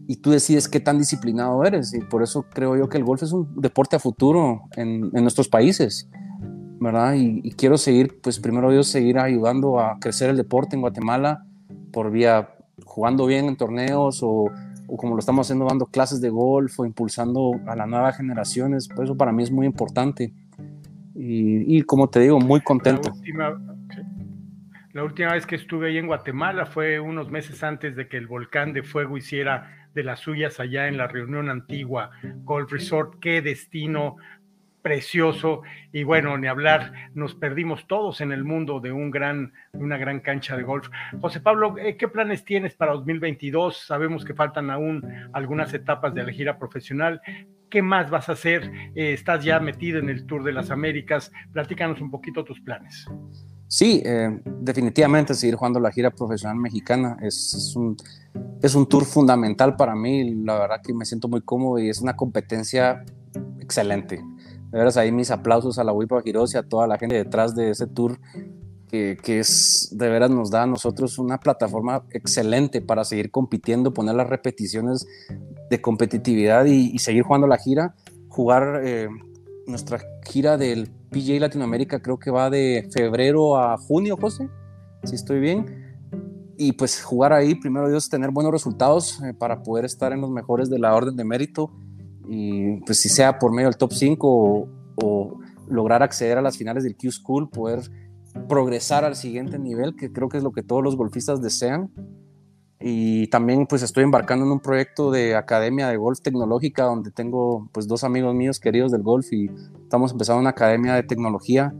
y 0.06 0.16
tú 0.16 0.30
decides 0.30 0.68
qué 0.68 0.78
tan 0.78 0.98
disciplinado 0.98 1.64
eres. 1.64 1.94
Y 1.94 2.00
por 2.00 2.22
eso 2.22 2.44
creo 2.52 2.76
yo 2.76 2.90
que 2.90 2.98
el 2.98 3.04
golf 3.04 3.22
es 3.22 3.32
un 3.32 3.48
deporte 3.58 3.96
a 3.96 3.98
futuro 3.98 4.64
en, 4.76 5.10
en 5.14 5.22
nuestros 5.22 5.48
países, 5.48 6.10
¿verdad? 6.80 7.14
Y, 7.16 7.50
quiero 7.52 7.78
seguir, 7.78 8.20
pues 8.20 8.38
primero 8.38 8.74
yo 8.74 8.82
seguir 8.82 9.18
ayudando 9.18 9.80
a 9.80 9.98
crecer 10.00 10.28
el 10.28 10.36
deporte 10.36 10.76
en 10.76 10.82
Guatemala 10.82 11.46
por 11.92 12.10
vía 12.10 12.50
jugando 12.84 13.24
bien 13.24 13.46
en 13.46 13.56
torneos 13.56 14.20
o, 14.22 14.50
como 14.98 15.14
lo 15.14 15.20
estamos 15.20 15.46
haciendo, 15.46 15.64
dando 15.64 15.86
clases 15.86 16.20
de 16.20 16.28
golf 16.28 16.78
o 16.78 16.84
impulsando 16.84 17.52
a 17.66 17.74
las 17.74 17.88
nuevas 17.88 18.18
generaciones. 18.18 18.86
Pues 18.86 19.06
eso 19.08 19.16
para 19.16 19.32
mí 19.32 19.44
es 19.44 19.50
muy 19.50 19.64
importante. 19.64 20.34
Y, 21.14 21.80
como 21.84 22.10
te 22.10 22.20
digo, 22.20 22.38
muy 22.38 22.60
contento. 22.60 23.12
La 24.92 25.04
última 25.04 25.32
vez 25.32 25.46
que 25.46 25.56
estuve 25.56 25.88
ahí 25.88 25.98
en 25.98 26.06
Guatemala 26.06 26.66
fue 26.66 26.98
unos 26.98 27.30
meses 27.30 27.62
antes 27.62 27.94
de 27.94 28.08
que 28.08 28.16
el 28.16 28.26
volcán 28.26 28.72
de 28.72 28.82
fuego 28.82 29.16
hiciera 29.16 29.88
de 29.94 30.02
las 30.02 30.20
suyas 30.20 30.60
allá 30.60 30.88
en 30.88 30.96
la 30.96 31.06
reunión 31.06 31.48
antigua, 31.48 32.10
Golf 32.44 32.72
Resort, 32.72 33.20
qué 33.20 33.42
destino 33.42 34.16
precioso 34.82 35.62
y 35.92 36.04
bueno, 36.04 36.36
ni 36.38 36.46
hablar, 36.46 37.10
nos 37.14 37.34
perdimos 37.34 37.86
todos 37.86 38.20
en 38.20 38.32
el 38.32 38.44
mundo 38.44 38.80
de 38.80 38.92
un 38.92 39.10
gran, 39.10 39.52
una 39.72 39.96
gran 39.96 40.20
cancha 40.20 40.56
de 40.56 40.62
golf. 40.62 40.88
José 41.20 41.40
Pablo, 41.40 41.76
eh, 41.78 41.96
¿qué 41.96 42.08
planes 42.08 42.44
tienes 42.44 42.74
para 42.74 42.92
2022? 42.92 43.76
Sabemos 43.76 44.24
que 44.24 44.34
faltan 44.34 44.70
aún 44.70 45.04
algunas 45.32 45.72
etapas 45.74 46.14
de 46.14 46.24
la 46.24 46.32
gira 46.32 46.58
profesional. 46.58 47.20
¿Qué 47.68 47.82
más 47.82 48.10
vas 48.10 48.28
a 48.28 48.32
hacer? 48.32 48.70
Eh, 48.94 49.12
estás 49.12 49.44
ya 49.44 49.60
metido 49.60 49.98
en 49.98 50.08
el 50.08 50.26
Tour 50.26 50.42
de 50.42 50.52
las 50.52 50.70
Américas. 50.70 51.30
Platícanos 51.52 52.00
un 52.00 52.10
poquito 52.10 52.42
tus 52.44 52.60
planes. 52.60 53.06
Sí, 53.72 54.02
eh, 54.04 54.40
definitivamente 54.44 55.32
seguir 55.32 55.54
jugando 55.54 55.78
la 55.78 55.92
gira 55.92 56.10
profesional 56.10 56.56
mexicana 56.56 57.16
es, 57.22 57.72
un, 57.76 57.96
es 58.60 58.74
un 58.74 58.88
tour 58.88 59.04
fundamental 59.04 59.76
para 59.76 59.94
mí. 59.94 60.34
La 60.42 60.58
verdad 60.58 60.80
que 60.82 60.92
me 60.92 61.04
siento 61.04 61.28
muy 61.28 61.40
cómodo 61.40 61.78
y 61.78 61.88
es 61.88 62.00
una 62.00 62.16
competencia 62.16 63.04
excelente. 63.60 64.16
De 64.72 64.78
veras, 64.78 64.96
ahí 64.96 65.12
mis 65.12 65.30
aplausos 65.30 65.78
a 65.78 65.84
la 65.84 65.92
WIPA 65.92 66.20
Giros 66.22 66.52
y 66.52 66.58
a 66.58 66.64
toda 66.64 66.88
la 66.88 66.98
gente 66.98 67.14
detrás 67.14 67.54
de 67.54 67.70
ese 67.70 67.86
tour 67.86 68.18
que, 68.88 69.16
que, 69.22 69.38
es, 69.38 69.90
de 69.92 70.08
veras 70.08 70.30
nos 70.30 70.50
da 70.50 70.64
a 70.64 70.66
nosotros 70.66 71.20
una 71.20 71.38
plataforma 71.38 72.02
excelente 72.10 72.80
para 72.80 73.04
seguir 73.04 73.30
compitiendo, 73.30 73.94
poner 73.94 74.16
las 74.16 74.28
repeticiones 74.28 75.06
de 75.70 75.80
competitividad 75.80 76.64
y, 76.64 76.98
seguir 76.98 77.22
jugando 77.22 77.46
la 77.46 77.56
gira, 77.56 77.94
jugar 78.26 78.80
eh, 78.82 79.08
nuestra 79.70 80.00
gira 80.24 80.56
del 80.56 80.90
PJ 81.10 81.40
Latinoamérica 81.40 82.00
creo 82.00 82.18
que 82.18 82.30
va 82.30 82.50
de 82.50 82.88
febrero 82.92 83.56
a 83.56 83.76
junio, 83.78 84.16
José, 84.20 84.48
si 85.04 85.14
estoy 85.14 85.40
bien. 85.40 85.96
Y 86.56 86.72
pues 86.72 87.02
jugar 87.02 87.32
ahí, 87.32 87.54
primero 87.54 87.88
Dios, 87.88 88.10
tener 88.10 88.30
buenos 88.30 88.52
resultados 88.52 89.20
eh, 89.22 89.32
para 89.32 89.62
poder 89.62 89.84
estar 89.86 90.12
en 90.12 90.20
los 90.20 90.30
mejores 90.30 90.68
de 90.68 90.78
la 90.78 90.94
orden 90.94 91.16
de 91.16 91.24
mérito. 91.24 91.70
Y 92.28 92.80
pues 92.82 92.98
si 92.98 93.08
sea 93.08 93.38
por 93.38 93.52
medio 93.52 93.68
del 93.68 93.78
top 93.78 93.92
5 93.92 94.28
o, 94.28 94.68
o 94.96 95.38
lograr 95.68 96.02
acceder 96.02 96.36
a 96.36 96.42
las 96.42 96.58
finales 96.58 96.84
del 96.84 96.96
Q 96.96 97.12
School, 97.12 97.48
poder 97.48 97.80
progresar 98.48 99.04
al 99.04 99.16
siguiente 99.16 99.58
nivel, 99.58 99.96
que 99.96 100.12
creo 100.12 100.28
que 100.28 100.36
es 100.36 100.42
lo 100.42 100.52
que 100.52 100.62
todos 100.62 100.82
los 100.82 100.96
golfistas 100.96 101.40
desean 101.40 101.90
y 102.80 103.26
también 103.26 103.66
pues 103.66 103.82
estoy 103.82 104.04
embarcando 104.04 104.46
en 104.46 104.52
un 104.52 104.60
proyecto 104.60 105.10
de 105.10 105.36
academia 105.36 105.88
de 105.88 105.98
golf 105.98 106.20
tecnológica 106.20 106.84
donde 106.84 107.10
tengo 107.10 107.68
pues 107.72 107.86
dos 107.86 108.04
amigos 108.04 108.34
míos 108.34 108.58
queridos 108.58 108.90
del 108.90 109.02
golf 109.02 109.30
y 109.32 109.50
estamos 109.82 110.12
empezando 110.12 110.40
una 110.40 110.50
academia 110.50 110.94
de 110.94 111.02
tecnología 111.02 111.74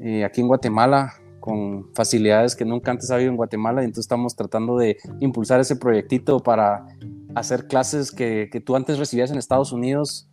eh, 0.00 0.24
aquí 0.24 0.40
en 0.40 0.48
Guatemala 0.48 1.14
con 1.38 1.94
facilidades 1.94 2.56
que 2.56 2.64
nunca 2.64 2.90
antes 2.90 3.10
ha 3.10 3.16
habido 3.16 3.30
en 3.30 3.36
Guatemala. 3.36 3.82
Y 3.82 3.84
entonces 3.84 4.06
estamos 4.06 4.34
tratando 4.34 4.78
de 4.78 4.96
impulsar 5.20 5.60
ese 5.60 5.76
proyectito 5.76 6.40
para 6.40 6.86
hacer 7.34 7.68
clases 7.68 8.10
que, 8.10 8.48
que 8.50 8.60
tú 8.60 8.74
antes 8.76 8.98
recibías 8.98 9.30
en 9.30 9.36
Estados 9.36 9.70
Unidos 9.70 10.28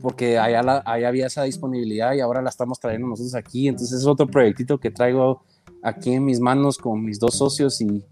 porque 0.00 0.38
allá, 0.38 0.82
allá 0.86 1.08
había 1.08 1.26
esa 1.26 1.42
disponibilidad 1.42 2.14
y 2.14 2.20
ahora 2.20 2.40
la 2.40 2.50
estamos 2.50 2.78
trayendo 2.78 3.08
nosotros 3.08 3.34
aquí. 3.34 3.68
Entonces 3.68 4.00
es 4.00 4.06
otro 4.06 4.26
proyectito 4.26 4.78
que 4.78 4.90
traigo 4.90 5.42
aquí 5.82 6.12
en 6.12 6.24
mis 6.24 6.40
manos 6.40 6.78
con 6.78 7.04
mis 7.04 7.18
dos 7.18 7.36
socios 7.36 7.80
y 7.80 8.04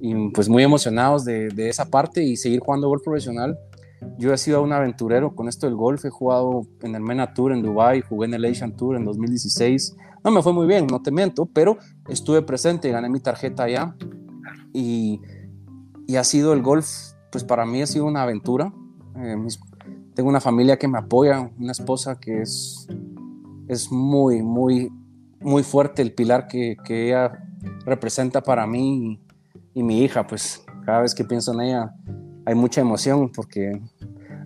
y 0.00 0.30
pues 0.30 0.48
muy 0.48 0.62
emocionados 0.62 1.24
de, 1.24 1.48
de, 1.48 1.68
esa 1.68 1.86
parte 1.86 2.22
y 2.22 2.36
seguir 2.36 2.60
jugando 2.60 2.88
golf 2.88 3.02
profesional. 3.02 3.58
Yo 4.16 4.32
he 4.32 4.38
sido 4.38 4.62
un 4.62 4.72
aventurero 4.72 5.34
con 5.34 5.48
esto 5.48 5.66
del 5.66 5.74
golf, 5.74 6.04
he 6.04 6.10
jugado 6.10 6.62
en 6.82 6.94
el 6.94 7.02
MENA 7.02 7.34
Tour 7.34 7.52
en 7.52 7.62
Dubai, 7.62 8.00
jugué 8.00 8.26
en 8.26 8.34
el 8.34 8.44
Asian 8.44 8.76
Tour 8.76 8.96
en 8.96 9.04
2016. 9.04 9.96
No 10.24 10.30
me 10.30 10.42
fue 10.42 10.52
muy 10.52 10.66
bien, 10.66 10.86
no 10.86 11.02
te 11.02 11.10
miento, 11.10 11.46
pero 11.46 11.78
estuve 12.08 12.42
presente, 12.42 12.90
gané 12.90 13.08
mi 13.08 13.20
tarjeta 13.20 13.64
allá 13.64 13.96
y, 14.72 15.20
y 16.06 16.16
ha 16.16 16.24
sido 16.24 16.52
el 16.52 16.62
golf, 16.62 16.86
pues 17.32 17.42
para 17.42 17.66
mí 17.66 17.82
ha 17.82 17.86
sido 17.86 18.06
una 18.06 18.22
aventura. 18.22 18.72
Eh, 19.16 19.36
tengo 20.14 20.28
una 20.28 20.40
familia 20.40 20.78
que 20.78 20.88
me 20.88 20.98
apoya, 20.98 21.50
una 21.58 21.72
esposa 21.72 22.18
que 22.20 22.42
es, 22.42 22.86
es 23.68 23.90
muy, 23.90 24.42
muy, 24.42 24.92
muy 25.40 25.62
fuerte, 25.64 26.02
el 26.02 26.12
pilar 26.12 26.46
que, 26.46 26.76
que 26.84 27.08
ella 27.08 27.32
representa 27.84 28.42
para 28.42 28.66
mí 28.66 29.20
y 29.78 29.82
mi 29.84 30.02
hija, 30.02 30.26
pues 30.26 30.64
cada 30.84 31.02
vez 31.02 31.14
que 31.14 31.22
pienso 31.22 31.52
en 31.52 31.60
ella 31.60 31.94
hay 32.44 32.56
mucha 32.56 32.80
emoción 32.80 33.30
porque 33.30 33.80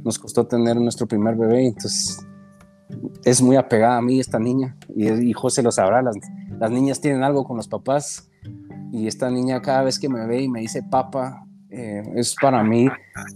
nos 0.05 0.19
costó 0.19 0.47
tener 0.47 0.77
nuestro 0.77 1.07
primer 1.07 1.37
bebé, 1.37 1.69
entonces 1.69 2.19
es 3.25 3.41
muy 3.41 3.57
apegada 3.57 3.97
a 3.97 4.03
mí 4.03 4.21
esta 4.21 4.39
niña 4.39 4.77
y, 4.95 5.11
y 5.11 5.33
José 5.33 5.63
lo 5.63 5.73
sabrá, 5.73 6.03
las, 6.03 6.17
las, 6.59 6.71
niñas 6.71 7.01
tienen 7.01 7.23
algo 7.23 7.45
con 7.45 7.57
los 7.57 7.67
papás 7.67 8.29
y 8.93 9.07
esta 9.07 9.31
niña 9.31 9.63
cada 9.63 9.85
vez 9.85 9.99
que 9.99 10.11
me 10.11 10.27
ve 10.27 10.43
y 10.43 10.49
me 10.51 10.61
dice 10.61 10.83
papá, 10.83 11.47
eh, 11.71 12.03
es 12.15 12.37
para 12.39 12.63
mí 12.63 12.89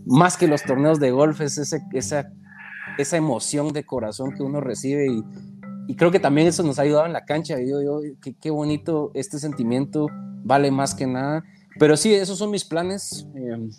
más 0.05 0.37
que 0.37 0.49
los 0.49 0.65
torneos 0.65 1.01
de 1.01 1.13
golf, 1.13 1.41
es 1.41 1.57
ese, 1.57 1.81
esa, 1.95 2.31
esa 2.99 3.17
emoción 3.17 3.73
de 3.73 3.85
corazón 3.85 4.35
que 4.37 4.43
uno 4.43 4.61
recibe 4.61 5.07
y, 5.07 5.25
y 5.89 5.97
creo 5.97 6.11
que 6.11 6.21
también 6.21 6.47
eso 6.47 6.63
nos 6.63 6.79
ha 6.79 6.83
ayudado 6.83 7.07
en 7.07 7.15
la 7.15 7.25
cancha. 7.25 7.57
Yo, 7.59 7.81
yo 7.81 8.01
qué, 8.21 8.35
qué 8.39 8.51
bonito 8.51 9.13
este 9.15 9.39
sentimiento, 9.39 10.09
vale 10.45 10.71
más 10.71 10.95
que 10.95 11.07
nada. 11.07 11.43
Pero 11.79 11.97
sí, 11.97 12.15
esos 12.15 12.39
son 12.39 12.51
mis 12.51 12.65
planes. 12.65 13.27
Em, 13.35 13.71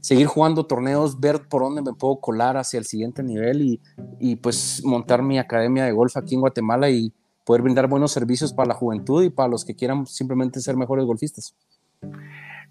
seguir 0.00 0.26
jugando 0.26 0.66
torneos, 0.66 1.18
ver 1.18 1.48
por 1.48 1.62
dónde 1.62 1.82
me 1.82 1.94
puedo 1.94 2.16
colar 2.20 2.56
hacia 2.56 2.78
el 2.78 2.84
siguiente 2.84 3.22
nivel 3.22 3.62
y, 3.62 3.80
y, 4.18 4.36
pues 4.36 4.82
montar 4.84 5.22
mi 5.22 5.38
academia 5.38 5.84
de 5.84 5.92
golf 5.92 6.16
aquí 6.16 6.34
en 6.34 6.40
Guatemala 6.40 6.90
y 6.90 7.12
poder 7.44 7.62
brindar 7.62 7.88
buenos 7.88 8.12
servicios 8.12 8.52
para 8.52 8.68
la 8.68 8.74
juventud 8.74 9.22
y 9.22 9.30
para 9.30 9.48
los 9.48 9.64
que 9.64 9.74
quieran 9.74 10.06
simplemente 10.06 10.60
ser 10.60 10.76
mejores 10.76 11.04
golfistas. 11.04 11.54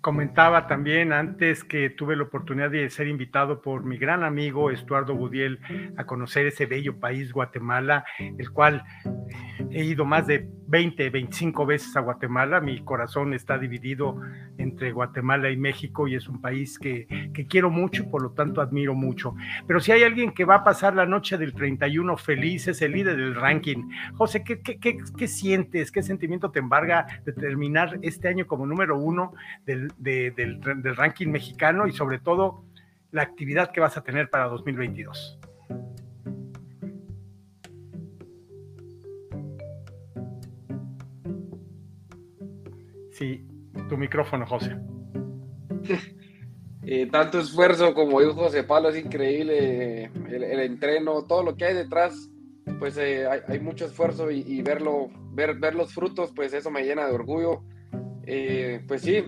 Comentaba 0.01 0.65
también 0.65 1.13
antes 1.13 1.63
que 1.63 1.91
tuve 1.91 2.15
la 2.15 2.23
oportunidad 2.23 2.71
de 2.71 2.89
ser 2.89 3.07
invitado 3.07 3.61
por 3.61 3.85
mi 3.85 3.97
gran 3.97 4.23
amigo 4.23 4.71
Estuardo 4.71 5.13
Budiel 5.13 5.59
a 5.95 6.05
conocer 6.05 6.47
ese 6.47 6.65
bello 6.65 6.99
país, 6.99 7.31
Guatemala, 7.31 8.03
el 8.17 8.51
cual 8.51 8.83
he 9.69 9.83
ido 9.83 10.03
más 10.03 10.25
de 10.25 10.49
20, 10.67 11.09
25 11.11 11.65
veces 11.67 11.95
a 11.95 11.99
Guatemala. 11.99 12.61
Mi 12.61 12.83
corazón 12.83 13.35
está 13.35 13.59
dividido 13.59 14.19
entre 14.57 14.91
Guatemala 14.91 15.51
y 15.51 15.57
México 15.57 16.07
y 16.07 16.15
es 16.15 16.27
un 16.27 16.41
país 16.41 16.79
que, 16.79 17.07
quiero 17.47 17.69
mucho, 17.69 18.09
por 18.09 18.23
lo 18.23 18.31
tanto 18.31 18.61
admiro 18.61 18.95
mucho. 18.95 19.35
Pero 19.67 19.79
si 19.79 19.91
hay 19.91 20.03
alguien 20.03 20.31
que 20.31 20.45
va 20.45 20.55
a 20.55 20.63
pasar 20.63 20.95
la 20.95 21.05
noche 21.05 21.37
del 21.37 21.53
31 21.53 22.17
feliz, 22.17 22.67
es 22.67 22.81
el 22.81 22.93
líder 22.93 23.17
del 23.17 23.35
ranking. 23.35 23.89
José, 24.13 24.43
¿qué, 24.43 24.61
qué, 24.61 25.27
sientes? 25.27 25.91
¿Qué 25.91 26.01
sentimiento 26.01 26.51
te 26.51 26.59
embarga 26.59 27.05
de 27.25 27.33
terminar 27.33 27.99
este 28.01 28.27
año 28.27 28.47
como 28.47 28.65
número 28.65 28.97
uno 28.97 29.33
del, 29.65 29.90
del 29.97 30.95
ranking 30.95 31.27
mexicano 31.27 31.87
y 31.87 31.91
sobre 31.91 32.19
todo 32.19 32.65
la 33.11 33.23
actividad 33.23 33.71
que 33.71 33.81
vas 33.81 33.97
a 33.97 34.03
tener 34.03 34.29
para 34.29 34.45
2022? 34.45 35.39
Sí, 43.11 43.45
tu 43.87 43.97
micrófono, 43.97 44.45
José. 44.45 44.77
Eh, 46.83 47.07
tanto 47.11 47.39
esfuerzo 47.39 47.93
como 47.93 48.19
dijo 48.19 48.33
José 48.33 48.63
Pablo, 48.63 48.89
es 48.89 48.97
increíble 48.97 50.05
el, 50.05 50.59
entreno, 50.61 51.25
todo 51.25 51.43
lo 51.43 51.55
que 51.55 51.65
hay 51.65 51.75
detrás, 51.75 52.27
pues 52.79 52.97
eh, 52.97 53.27
hay, 53.27 53.59
mucho 53.59 53.85
esfuerzo 53.85 54.31
y, 54.31 54.61
verlo, 54.63 55.09
ver, 55.31 55.59
ver 55.59 55.75
los 55.75 55.93
frutos, 55.93 56.31
pues 56.35 56.53
eso 56.53 56.71
me 56.71 56.81
llena 56.81 57.05
de 57.05 57.13
orgullo. 57.13 57.63
Eh, 58.33 58.79
pues 58.87 59.01
sí, 59.01 59.21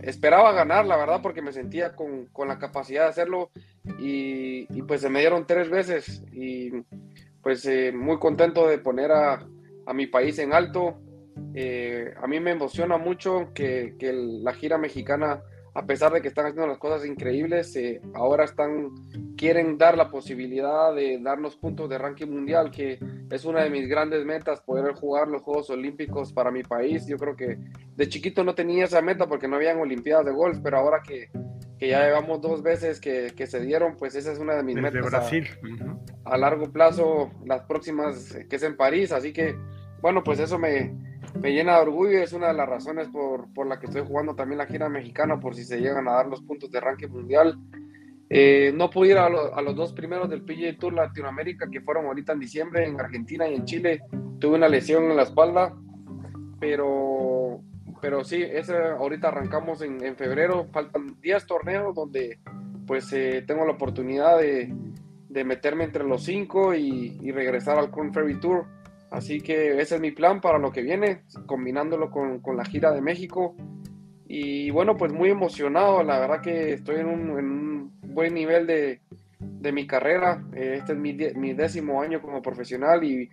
esperaba 0.00 0.52
ganar, 0.52 0.86
la 0.86 0.96
verdad, 0.96 1.20
porque 1.20 1.42
me 1.42 1.52
sentía 1.52 1.94
con, 1.94 2.24
con 2.32 2.48
la 2.48 2.58
capacidad 2.58 3.02
de 3.02 3.08
hacerlo 3.10 3.50
y, 3.98 4.66
y, 4.74 4.80
pues 4.80 5.02
se 5.02 5.10
me 5.10 5.20
dieron 5.20 5.46
tres 5.46 5.68
veces 5.68 6.24
y 6.32 6.70
pues 7.42 7.66
eh, 7.66 7.92
muy 7.92 8.18
contento 8.18 8.66
de 8.66 8.78
poner 8.78 9.12
a, 9.12 9.46
a 9.84 9.92
mi 9.92 10.06
país 10.06 10.38
en 10.38 10.54
alto. 10.54 11.02
Eh, 11.54 12.14
a 12.18 12.26
mí 12.26 12.40
me 12.40 12.52
emociona 12.52 12.96
mucho 12.96 13.50
que, 13.52 13.96
que, 13.98 14.14
la 14.14 14.54
gira 14.54 14.78
mexicana, 14.78 15.42
a 15.74 15.86
pesar 15.86 16.12
de 16.12 16.20
que 16.20 16.28
están 16.28 16.46
haciendo 16.46 16.66
las 16.66 16.78
cosas 16.78 17.06
increíbles, 17.06 17.74
eh, 17.76 18.00
ahora 18.14 18.44
están 18.44 18.90
quieren 19.36 19.78
dar 19.78 19.96
la 19.96 20.10
posibilidad 20.10 20.94
de 20.94 21.18
darnos 21.22 21.56
puntos 21.56 21.88
de 21.88 21.96
ranking 21.96 22.26
mundial, 22.26 22.70
que 22.70 22.98
es 23.30 23.44
una 23.44 23.62
de 23.62 23.70
mis 23.70 23.88
grandes 23.88 24.24
metas, 24.24 24.60
poder 24.60 24.92
jugar 24.94 25.28
los 25.28 25.42
Juegos 25.42 25.70
Olímpicos 25.70 26.32
para 26.32 26.50
mi 26.50 26.62
país. 26.62 27.06
Yo 27.06 27.16
creo 27.16 27.36
que 27.36 27.58
de 27.96 28.08
chiquito 28.08 28.42
no 28.44 28.54
tenía 28.54 28.84
esa 28.84 29.00
meta 29.00 29.26
porque 29.26 29.48
no 29.48 29.56
habían 29.56 29.78
Olimpiadas 29.78 30.26
de 30.26 30.32
golf, 30.32 30.58
pero 30.62 30.78
ahora 30.78 31.00
que, 31.02 31.30
que 31.78 31.88
ya 31.88 32.04
llevamos 32.04 32.40
dos 32.40 32.62
veces 32.62 33.00
que, 33.00 33.32
que, 33.36 33.46
se 33.46 33.60
dieron, 33.60 33.96
pues 33.96 34.14
esa 34.14 34.32
es 34.32 34.38
una 34.38 34.56
de 34.56 34.62
mis 34.62 34.76
metas. 34.76 35.06
Brasil. 35.06 35.46
A, 36.24 36.34
a, 36.34 36.36
largo 36.36 36.70
plazo, 36.70 37.30
las 37.46 37.62
próximas, 37.62 38.36
que 38.48 38.56
es 38.56 38.62
en 38.62 38.76
París, 38.76 39.12
así 39.12 39.32
que, 39.32 39.56
bueno, 40.02 40.22
pues 40.22 40.40
eso 40.40 40.58
me, 40.58 40.92
me 41.40 41.52
llena 41.52 41.76
de 41.76 41.82
orgullo 41.82 42.18
es 42.18 42.32
una 42.32 42.48
de 42.48 42.54
las 42.54 42.68
razones 42.68 43.08
por, 43.08 43.52
por 43.52 43.66
la 43.66 43.78
que 43.78 43.86
estoy 43.86 44.02
jugando 44.06 44.34
también 44.34 44.58
la 44.58 44.66
gira 44.66 44.88
mexicana, 44.88 45.38
por 45.38 45.54
si 45.54 45.64
se 45.64 45.80
llegan 45.80 46.08
a 46.08 46.12
dar 46.12 46.26
los 46.26 46.42
puntos 46.42 46.70
de 46.70 46.80
ranking 46.80 47.08
mundial. 47.08 47.58
Eh, 48.28 48.72
no 48.74 48.90
pude 48.90 49.10
ir 49.10 49.18
a, 49.18 49.26
a, 49.26 49.62
los 49.62 49.74
dos 49.74 49.92
primeros 49.92 50.30
del 50.30 50.42
PGA 50.42 50.78
Tour 50.78 50.94
Latinoamérica 50.94 51.68
que 51.70 51.80
fueron 51.80 52.06
ahorita 52.06 52.32
en 52.32 52.38
diciembre 52.40 52.86
en 52.86 53.00
Argentina 53.00 53.48
y 53.48 53.54
en 53.54 53.64
Chile. 53.64 54.02
Tuve 54.38 54.56
una 54.56 54.68
lesión 54.68 55.10
en 55.10 55.16
la 55.16 55.24
espalda, 55.24 55.74
pero, 56.60 57.60
pero 58.00 58.22
sí, 58.22 58.42
ese, 58.42 58.76
ahorita 58.76 59.28
arrancamos 59.28 59.82
en, 59.82 60.04
en 60.04 60.14
febrero. 60.14 60.68
Faltan 60.72 61.16
10 61.20 61.46
torneos 61.46 61.94
donde 61.94 62.38
pues 62.86 63.12
eh, 63.12 63.44
tengo 63.46 63.64
la 63.64 63.72
oportunidad 63.72 64.38
de, 64.38 64.72
de, 65.28 65.44
meterme 65.44 65.84
entre 65.84 66.04
los 66.04 66.24
cinco 66.24 66.74
y, 66.74 67.18
y, 67.20 67.30
regresar 67.30 67.78
al 67.78 67.90
Corn 67.90 68.12
Ferry 68.12 68.40
Tour. 68.40 68.66
Así 69.10 69.40
que 69.40 69.80
ese 69.80 69.96
es 69.96 70.00
mi 70.00 70.12
plan 70.12 70.40
para 70.40 70.58
lo 70.58 70.70
que 70.70 70.82
viene, 70.82 71.22
combinándolo 71.46 72.10
con, 72.10 72.40
con 72.40 72.56
la 72.56 72.64
gira 72.64 72.92
de 72.92 73.00
México. 73.00 73.56
Y 74.28 74.70
bueno, 74.70 74.96
pues 74.96 75.12
muy 75.12 75.30
emocionado, 75.30 76.04
la 76.04 76.20
verdad 76.20 76.40
que 76.40 76.74
estoy 76.74 77.00
en 77.00 77.06
un, 77.06 77.38
en 77.38 77.44
un 77.44 77.92
buen 78.02 78.34
nivel 78.34 78.66
de, 78.68 79.00
de 79.40 79.72
mi 79.72 79.86
carrera. 79.86 80.44
Eh, 80.54 80.76
este 80.78 80.92
es 80.92 80.98
mi, 80.98 81.12
mi, 81.34 81.54
décimo 81.54 82.00
año 82.00 82.22
como 82.22 82.40
profesional 82.40 83.02
y, 83.02 83.28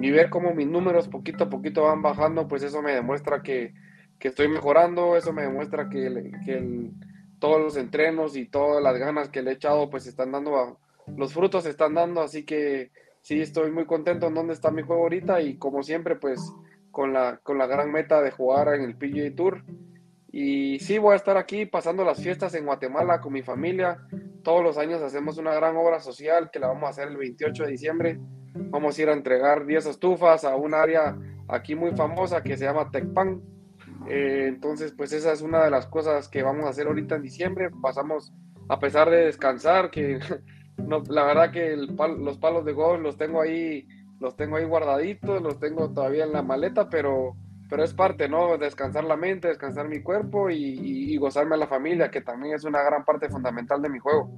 y, 0.00 0.10
ver 0.10 0.30
cómo 0.30 0.54
mis 0.54 0.66
números 0.66 1.08
poquito 1.08 1.44
a 1.44 1.50
poquito 1.50 1.82
van 1.82 2.00
bajando, 2.00 2.48
pues 2.48 2.62
eso 2.62 2.80
me 2.80 2.92
demuestra 2.92 3.42
que, 3.42 3.74
que 4.18 4.28
estoy 4.28 4.48
mejorando, 4.48 5.16
eso 5.18 5.34
me 5.34 5.42
demuestra 5.42 5.90
que, 5.90 6.32
que 6.46 6.90
todos 7.38 7.60
los 7.60 7.76
entrenos 7.76 8.36
y 8.36 8.46
todas 8.46 8.82
las 8.82 8.96
ganas 8.98 9.28
que 9.28 9.42
le 9.42 9.50
he 9.50 9.54
echado, 9.54 9.90
pues 9.90 10.06
están 10.06 10.32
dando, 10.32 10.78
los 11.16 11.34
frutos 11.34 11.66
están 11.66 11.94
dando, 11.94 12.22
así 12.22 12.44
que 12.44 12.90
sí, 13.22 13.40
estoy 13.40 13.70
muy 13.70 13.86
contento 13.86 14.26
en 14.26 14.34
dónde 14.34 14.52
está 14.52 14.70
mi 14.70 14.82
juego 14.82 15.02
ahorita 15.02 15.40
y 15.40 15.56
como 15.56 15.82
siempre, 15.82 16.16
pues 16.16 16.40
con 16.90 17.12
la, 17.12 17.38
con 17.42 17.58
la 17.58 17.66
gran 17.66 17.90
meta 17.90 18.20
de 18.20 18.30
jugar 18.30 18.74
en 18.74 18.82
el 18.82 18.96
PGA 18.96 19.34
Tour. 19.34 19.64
Y 20.32 20.78
sí, 20.78 20.98
voy 20.98 21.14
a 21.14 21.16
estar 21.16 21.36
aquí 21.36 21.66
pasando 21.66 22.04
las 22.04 22.22
fiestas 22.22 22.54
en 22.54 22.66
Guatemala 22.66 23.20
con 23.20 23.32
mi 23.32 23.42
familia. 23.42 23.98
Todos 24.42 24.62
los 24.62 24.78
años 24.78 25.02
hacemos 25.02 25.38
una 25.38 25.54
gran 25.54 25.76
obra 25.76 26.00
social 26.00 26.50
que 26.52 26.60
la 26.60 26.68
vamos 26.68 26.84
a 26.84 26.90
hacer 26.90 27.08
el 27.08 27.16
28 27.16 27.64
de 27.64 27.70
diciembre. 27.70 28.20
Vamos 28.54 28.98
a 28.98 29.02
ir 29.02 29.08
a 29.08 29.12
entregar 29.12 29.66
10 29.66 29.86
estufas 29.86 30.44
a 30.44 30.54
un 30.56 30.74
área 30.74 31.16
aquí 31.48 31.74
muy 31.74 31.92
famosa 31.92 32.42
que 32.42 32.56
se 32.56 32.64
llama 32.64 32.90
Tecpan. 32.90 33.42
Eh, 34.08 34.46
entonces, 34.48 34.92
pues 34.96 35.12
esa 35.12 35.32
es 35.32 35.42
una 35.42 35.64
de 35.64 35.70
las 35.70 35.86
cosas 35.86 36.28
que 36.28 36.42
vamos 36.42 36.64
a 36.64 36.70
hacer 36.70 36.86
ahorita 36.86 37.16
en 37.16 37.22
diciembre. 37.22 37.70
Pasamos, 37.82 38.32
a 38.68 38.78
pesar 38.78 39.10
de 39.10 39.26
descansar, 39.26 39.90
que 39.90 40.20
no, 40.86 41.02
la 41.08 41.24
verdad 41.24 41.50
que 41.50 41.76
los 41.76 42.38
palos 42.38 42.64
de 42.64 42.72
golf 42.72 43.02
los 43.02 43.16
tengo 43.16 43.40
ahí, 43.40 43.86
los 44.20 44.36
tengo 44.36 44.56
ahí 44.56 44.64
guardaditos, 44.64 45.42
los 45.42 45.58
tengo 45.58 45.90
todavía 45.90 46.24
en 46.24 46.32
la 46.32 46.42
maleta, 46.42 46.88
pero 46.88 47.36
pero 47.70 47.84
es 47.84 47.94
parte, 47.94 48.28
¿no? 48.28 48.58
Descansar 48.58 49.04
la 49.04 49.16
mente, 49.16 49.46
descansar 49.46 49.88
mi 49.88 50.02
cuerpo 50.02 50.50
y, 50.50 50.56
y, 50.56 51.16
gozarme 51.18 51.54
a 51.54 51.58
la 51.58 51.68
familia, 51.68 52.10
que 52.10 52.20
también 52.20 52.56
es 52.56 52.64
una 52.64 52.82
gran 52.82 53.04
parte 53.04 53.28
fundamental 53.28 53.80
de 53.80 53.88
mi 53.88 54.00
juego. 54.00 54.36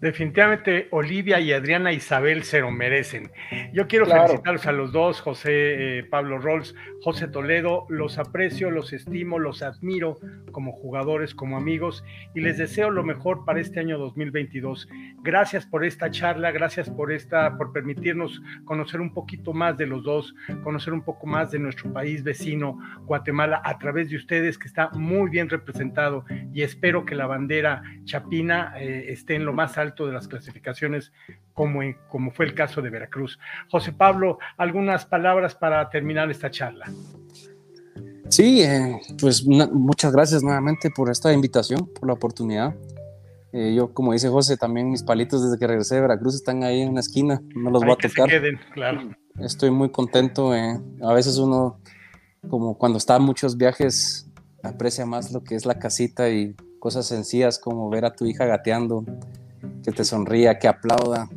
Definitivamente 0.00 0.88
Olivia 0.90 1.40
y 1.40 1.52
Adriana 1.52 1.90
Isabel 1.90 2.42
se 2.42 2.60
lo 2.60 2.70
merecen. 2.70 3.30
Yo 3.72 3.88
quiero 3.88 4.04
claro. 4.04 4.26
felicitarlos 4.26 4.66
a 4.66 4.72
los 4.72 4.92
dos, 4.92 5.22
José 5.22 5.98
eh, 5.98 6.04
Pablo 6.04 6.38
Rolls, 6.38 6.74
José 7.02 7.28
Toledo, 7.28 7.86
los 7.88 8.18
aprecio, 8.18 8.70
los 8.70 8.92
estimo, 8.92 9.38
los 9.38 9.62
admiro 9.62 10.18
como 10.52 10.72
jugadores, 10.72 11.34
como 11.34 11.56
amigos 11.56 12.04
y 12.34 12.40
les 12.40 12.58
deseo 12.58 12.90
lo 12.90 13.04
mejor 13.04 13.46
para 13.46 13.60
este 13.60 13.80
año 13.80 13.96
2022. 13.96 14.86
Gracias 15.22 15.64
por 15.64 15.82
esta 15.82 16.10
charla, 16.10 16.50
gracias 16.50 16.90
por 16.90 17.10
esta 17.10 17.56
por 17.56 17.72
permitirnos 17.72 18.42
conocer 18.64 19.00
un 19.00 19.14
poquito 19.14 19.54
más 19.54 19.78
de 19.78 19.86
los 19.86 20.04
dos, 20.04 20.34
conocer 20.62 20.92
un 20.92 21.02
poco 21.02 21.26
más 21.26 21.50
de 21.50 21.58
nuestro 21.58 21.90
país 21.92 22.22
vecino 22.22 22.78
Guatemala 23.06 23.62
a 23.64 23.78
través 23.78 24.10
de 24.10 24.16
ustedes 24.16 24.58
que 24.58 24.68
está 24.68 24.90
muy 24.90 25.30
bien 25.30 25.48
representado 25.48 26.26
y 26.52 26.62
espero 26.62 27.06
que 27.06 27.14
la 27.14 27.26
bandera 27.26 27.82
chapina 28.04 28.74
eh, 28.78 29.06
esté 29.08 29.36
en 29.36 29.46
lo 29.46 29.54
más 29.54 29.78
alto 29.78 29.85
de 29.94 30.12
las 30.12 30.28
clasificaciones, 30.28 31.12
como, 31.52 31.82
en, 31.82 31.96
como 32.08 32.30
fue 32.30 32.46
el 32.46 32.54
caso 32.54 32.82
de 32.82 32.90
Veracruz. 32.90 33.38
José 33.70 33.92
Pablo, 33.92 34.38
algunas 34.56 35.06
palabras 35.06 35.54
para 35.54 35.88
terminar 35.90 36.30
esta 36.30 36.50
charla. 36.50 36.86
Sí, 38.28 38.62
eh, 38.62 39.00
pues 39.20 39.42
una, 39.42 39.66
muchas 39.68 40.12
gracias 40.12 40.42
nuevamente 40.42 40.90
por 40.90 41.10
esta 41.10 41.32
invitación, 41.32 41.88
por 41.94 42.08
la 42.08 42.14
oportunidad. 42.14 42.74
Eh, 43.52 43.74
yo, 43.74 43.94
como 43.94 44.12
dice 44.12 44.28
José, 44.28 44.56
también 44.56 44.90
mis 44.90 45.02
palitos 45.02 45.42
desde 45.42 45.58
que 45.58 45.66
regresé 45.66 45.94
de 45.94 46.00
Veracruz 46.02 46.34
están 46.34 46.62
ahí 46.64 46.82
en 46.82 46.90
una 46.90 47.00
esquina, 47.00 47.40
no 47.54 47.70
los 47.70 47.82
Hay 47.82 47.88
voy 47.88 47.96
a 47.98 48.08
tocar. 48.08 48.28
Queden, 48.28 48.58
claro. 48.72 49.10
Estoy 49.40 49.70
muy 49.70 49.90
contento. 49.90 50.54
Eh. 50.54 50.78
A 51.02 51.12
veces 51.12 51.38
uno, 51.38 51.78
como 52.48 52.76
cuando 52.76 52.98
está 52.98 53.16
en 53.16 53.22
muchos 53.22 53.56
viajes, 53.56 54.28
aprecia 54.62 55.06
más 55.06 55.32
lo 55.32 55.44
que 55.44 55.54
es 55.54 55.64
la 55.64 55.78
casita 55.78 56.28
y 56.28 56.54
cosas 56.80 57.06
sencillas 57.06 57.58
como 57.58 57.88
ver 57.88 58.04
a 58.04 58.14
tu 58.14 58.26
hija 58.26 58.44
gateando, 58.44 59.04
que 59.86 59.92
te 59.92 60.04
sonría, 60.04 60.58
que 60.58 60.66
aplauda. 60.66 61.30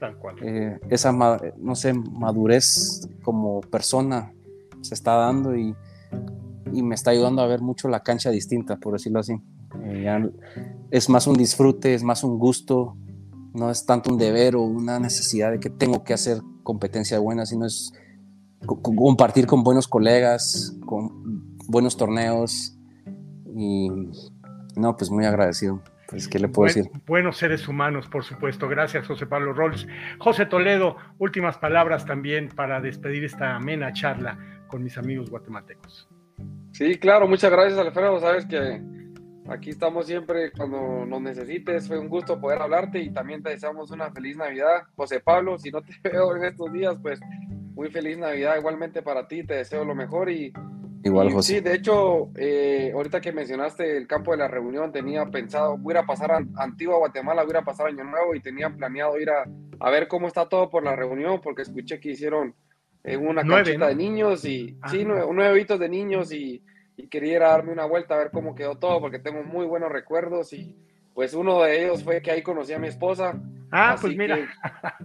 Tal 0.00 0.16
cual. 0.16 0.36
Eh, 0.42 0.80
esa, 0.88 1.12
no 1.12 1.74
sé, 1.74 1.92
madurez 1.92 3.06
como 3.22 3.60
persona 3.60 4.32
se 4.80 4.94
está 4.94 5.16
dando 5.16 5.54
y, 5.54 5.76
y, 6.72 6.82
me 6.82 6.94
está 6.94 7.10
ayudando 7.10 7.42
a 7.42 7.46
ver 7.46 7.60
mucho 7.60 7.88
la 7.88 8.00
cancha 8.00 8.30
distinta, 8.30 8.78
por 8.78 8.94
decirlo 8.94 9.20
así. 9.20 9.34
Eh, 9.84 10.02
ya 10.04 10.26
es 10.90 11.10
más 11.10 11.26
un 11.26 11.36
disfrute, 11.36 11.92
es 11.92 12.02
más 12.02 12.24
un 12.24 12.38
gusto, 12.38 12.96
no 13.52 13.70
es 13.70 13.84
tanto 13.84 14.10
un 14.10 14.18
deber 14.18 14.56
o 14.56 14.62
una 14.62 14.98
necesidad 14.98 15.50
de 15.50 15.60
que 15.60 15.68
tengo 15.68 16.02
que 16.02 16.14
hacer 16.14 16.40
competencia 16.62 17.18
buena, 17.18 17.44
sino 17.44 17.66
es 17.66 17.92
compartir 18.64 19.46
con 19.46 19.62
buenos 19.62 19.86
colegas, 19.86 20.74
con 20.86 21.58
buenos 21.68 21.98
torneos 21.98 22.78
y 23.54 23.90
no, 24.74 24.96
pues 24.96 25.10
muy 25.10 25.26
agradecido. 25.26 25.82
Pues, 26.10 26.26
¿qué 26.26 26.40
le 26.40 26.48
puedo 26.48 26.72
Buen, 26.72 26.84
decir? 26.84 27.02
Buenos 27.06 27.36
seres 27.36 27.68
humanos, 27.68 28.08
por 28.08 28.24
supuesto. 28.24 28.68
Gracias, 28.68 29.06
José 29.06 29.26
Pablo 29.26 29.52
Rolls. 29.52 29.86
José 30.18 30.44
Toledo, 30.44 30.96
últimas 31.18 31.56
palabras 31.56 32.04
también 32.04 32.48
para 32.48 32.80
despedir 32.80 33.24
esta 33.24 33.54
amena 33.54 33.92
charla 33.92 34.36
con 34.66 34.82
mis 34.82 34.98
amigos 34.98 35.30
guatemaltecos. 35.30 36.08
Sí, 36.72 36.98
claro, 36.98 37.28
muchas 37.28 37.52
gracias, 37.52 37.78
Alfredo. 37.78 38.18
Sabes 38.18 38.44
que 38.46 38.82
aquí 39.48 39.70
estamos 39.70 40.06
siempre 40.06 40.50
cuando 40.50 41.06
nos 41.06 41.20
necesites. 41.20 41.86
Fue 41.86 41.98
un 41.98 42.08
gusto 42.08 42.40
poder 42.40 42.60
hablarte 42.60 43.00
y 43.00 43.12
también 43.12 43.42
te 43.42 43.50
deseamos 43.50 43.92
una 43.92 44.10
feliz 44.10 44.36
Navidad. 44.36 44.88
José 44.96 45.20
Pablo, 45.20 45.58
si 45.58 45.70
no 45.70 45.80
te 45.82 45.92
veo 46.10 46.34
en 46.34 46.44
estos 46.44 46.72
días, 46.72 46.96
pues 47.00 47.20
muy 47.74 47.88
feliz 47.90 48.18
Navidad 48.18 48.56
igualmente 48.58 49.00
para 49.00 49.28
ti. 49.28 49.44
Te 49.44 49.54
deseo 49.54 49.84
lo 49.84 49.94
mejor 49.94 50.28
y 50.28 50.52
Igual, 51.02 51.28
y, 51.28 51.32
José. 51.32 51.54
Sí, 51.54 51.60
de 51.60 51.74
hecho, 51.74 52.28
eh, 52.36 52.92
ahorita 52.94 53.20
que 53.20 53.32
mencionaste 53.32 53.96
el 53.96 54.06
campo 54.06 54.32
de 54.32 54.36
la 54.38 54.48
reunión, 54.48 54.92
tenía 54.92 55.24
pensado, 55.26 55.78
voy 55.78 55.94
a 55.96 56.02
pasar 56.04 56.30
a 56.32 56.44
Antigua 56.56 56.98
Guatemala, 56.98 57.42
voy 57.44 57.56
a 57.56 57.62
pasar 57.62 57.86
Año 57.86 58.04
Nuevo 58.04 58.34
y 58.34 58.40
tenía 58.40 58.68
planeado 58.70 59.18
ir 59.18 59.30
a, 59.30 59.44
a 59.80 59.90
ver 59.90 60.08
cómo 60.08 60.26
está 60.28 60.48
todo 60.48 60.68
por 60.68 60.84
la 60.84 60.94
reunión, 60.96 61.40
porque 61.42 61.62
escuché 61.62 61.98
que 62.00 62.10
hicieron 62.10 62.54
eh, 63.02 63.16
una 63.16 63.42
Nueve, 63.42 63.62
canchita 63.64 63.78
¿no? 63.78 63.86
de 63.88 63.94
niños 63.94 64.44
y, 64.44 64.76
Ah. 64.82 64.88
sí, 64.90 65.04
nueve, 65.06 65.26
nueve 65.32 65.60
hitos 65.60 65.80
de 65.80 65.88
niños 65.88 66.32
y, 66.32 66.62
y 66.98 67.08
quería 67.08 67.36
ir 67.36 67.42
a 67.42 67.48
darme 67.52 67.72
una 67.72 67.86
vuelta 67.86 68.14
a 68.14 68.18
ver 68.18 68.30
cómo 68.30 68.54
quedó 68.54 68.76
todo, 68.76 69.00
porque 69.00 69.18
tengo 69.18 69.42
muy 69.42 69.64
buenos 69.64 69.90
recuerdos 69.90 70.52
y 70.52 70.76
pues 71.20 71.34
uno 71.34 71.60
de 71.60 71.84
ellos 71.84 72.02
fue 72.02 72.22
que 72.22 72.30
ahí 72.30 72.40
conocí 72.40 72.72
a 72.72 72.78
mi 72.78 72.88
esposa. 72.88 73.38
Ah, 73.70 73.94
pues 74.00 74.16
mira. 74.16 74.38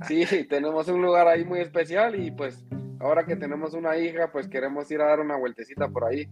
que, 0.08 0.26
sí, 0.26 0.46
tenemos 0.46 0.88
un 0.88 1.02
lugar 1.02 1.28
ahí 1.28 1.44
muy 1.44 1.60
especial 1.60 2.18
y 2.18 2.32
pues 2.32 2.66
ahora 3.02 3.26
que 3.26 3.36
tenemos 3.36 3.74
una 3.74 3.98
hija, 3.98 4.32
pues 4.32 4.48
queremos 4.48 4.90
ir 4.92 5.02
a 5.02 5.08
dar 5.08 5.20
una 5.20 5.36
vueltecita 5.36 5.90
por 5.90 6.06
ahí. 6.06 6.30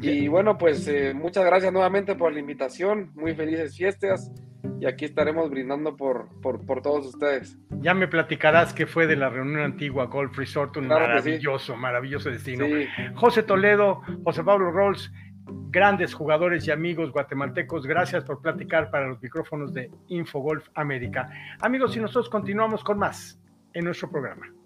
Y 0.00 0.28
bueno, 0.28 0.56
pues 0.56 0.86
eh, 0.86 1.14
muchas 1.14 1.44
gracias 1.44 1.72
nuevamente 1.72 2.14
por 2.14 2.32
la 2.32 2.38
invitación, 2.38 3.10
muy 3.16 3.34
felices 3.34 3.76
fiestas 3.76 4.30
y 4.80 4.86
aquí 4.86 5.06
estaremos 5.06 5.50
brindando 5.50 5.96
por, 5.96 6.28
por, 6.40 6.64
por 6.64 6.80
todos 6.80 7.04
ustedes. 7.06 7.58
Ya 7.80 7.94
me 7.94 8.06
platicarás 8.06 8.72
qué 8.72 8.86
fue 8.86 9.08
de 9.08 9.16
la 9.16 9.30
reunión 9.30 9.62
antigua 9.62 10.06
Golf 10.06 10.38
Resort, 10.38 10.76
un 10.76 10.86
Claro 10.86 11.06
que 11.06 11.22
sí. 11.22 11.28
maravilloso, 11.30 11.76
maravilloso 11.76 12.30
destino. 12.30 12.66
Sí, 12.66 12.86
José 13.14 13.42
Toledo, 13.42 14.02
José 14.22 14.44
Pablo 14.44 14.70
Rolls, 14.70 15.12
grandes 15.70 16.14
jugadores 16.14 16.66
y 16.66 16.70
amigos 16.70 17.12
guatemaltecos, 17.12 17.86
gracias 17.86 18.24
por 18.24 18.40
platicar 18.40 18.90
para 18.90 19.08
los 19.08 19.22
micrófonos 19.22 19.72
de 19.72 19.90
Infogolf 20.08 20.68
América. 20.74 21.30
Amigos, 21.60 21.96
y 21.96 22.00
nosotros 22.00 22.28
continuamos 22.28 22.82
con 22.82 22.98
más 22.98 23.40
en 23.72 23.84
nuestro 23.84 24.10
programa. 24.10 24.57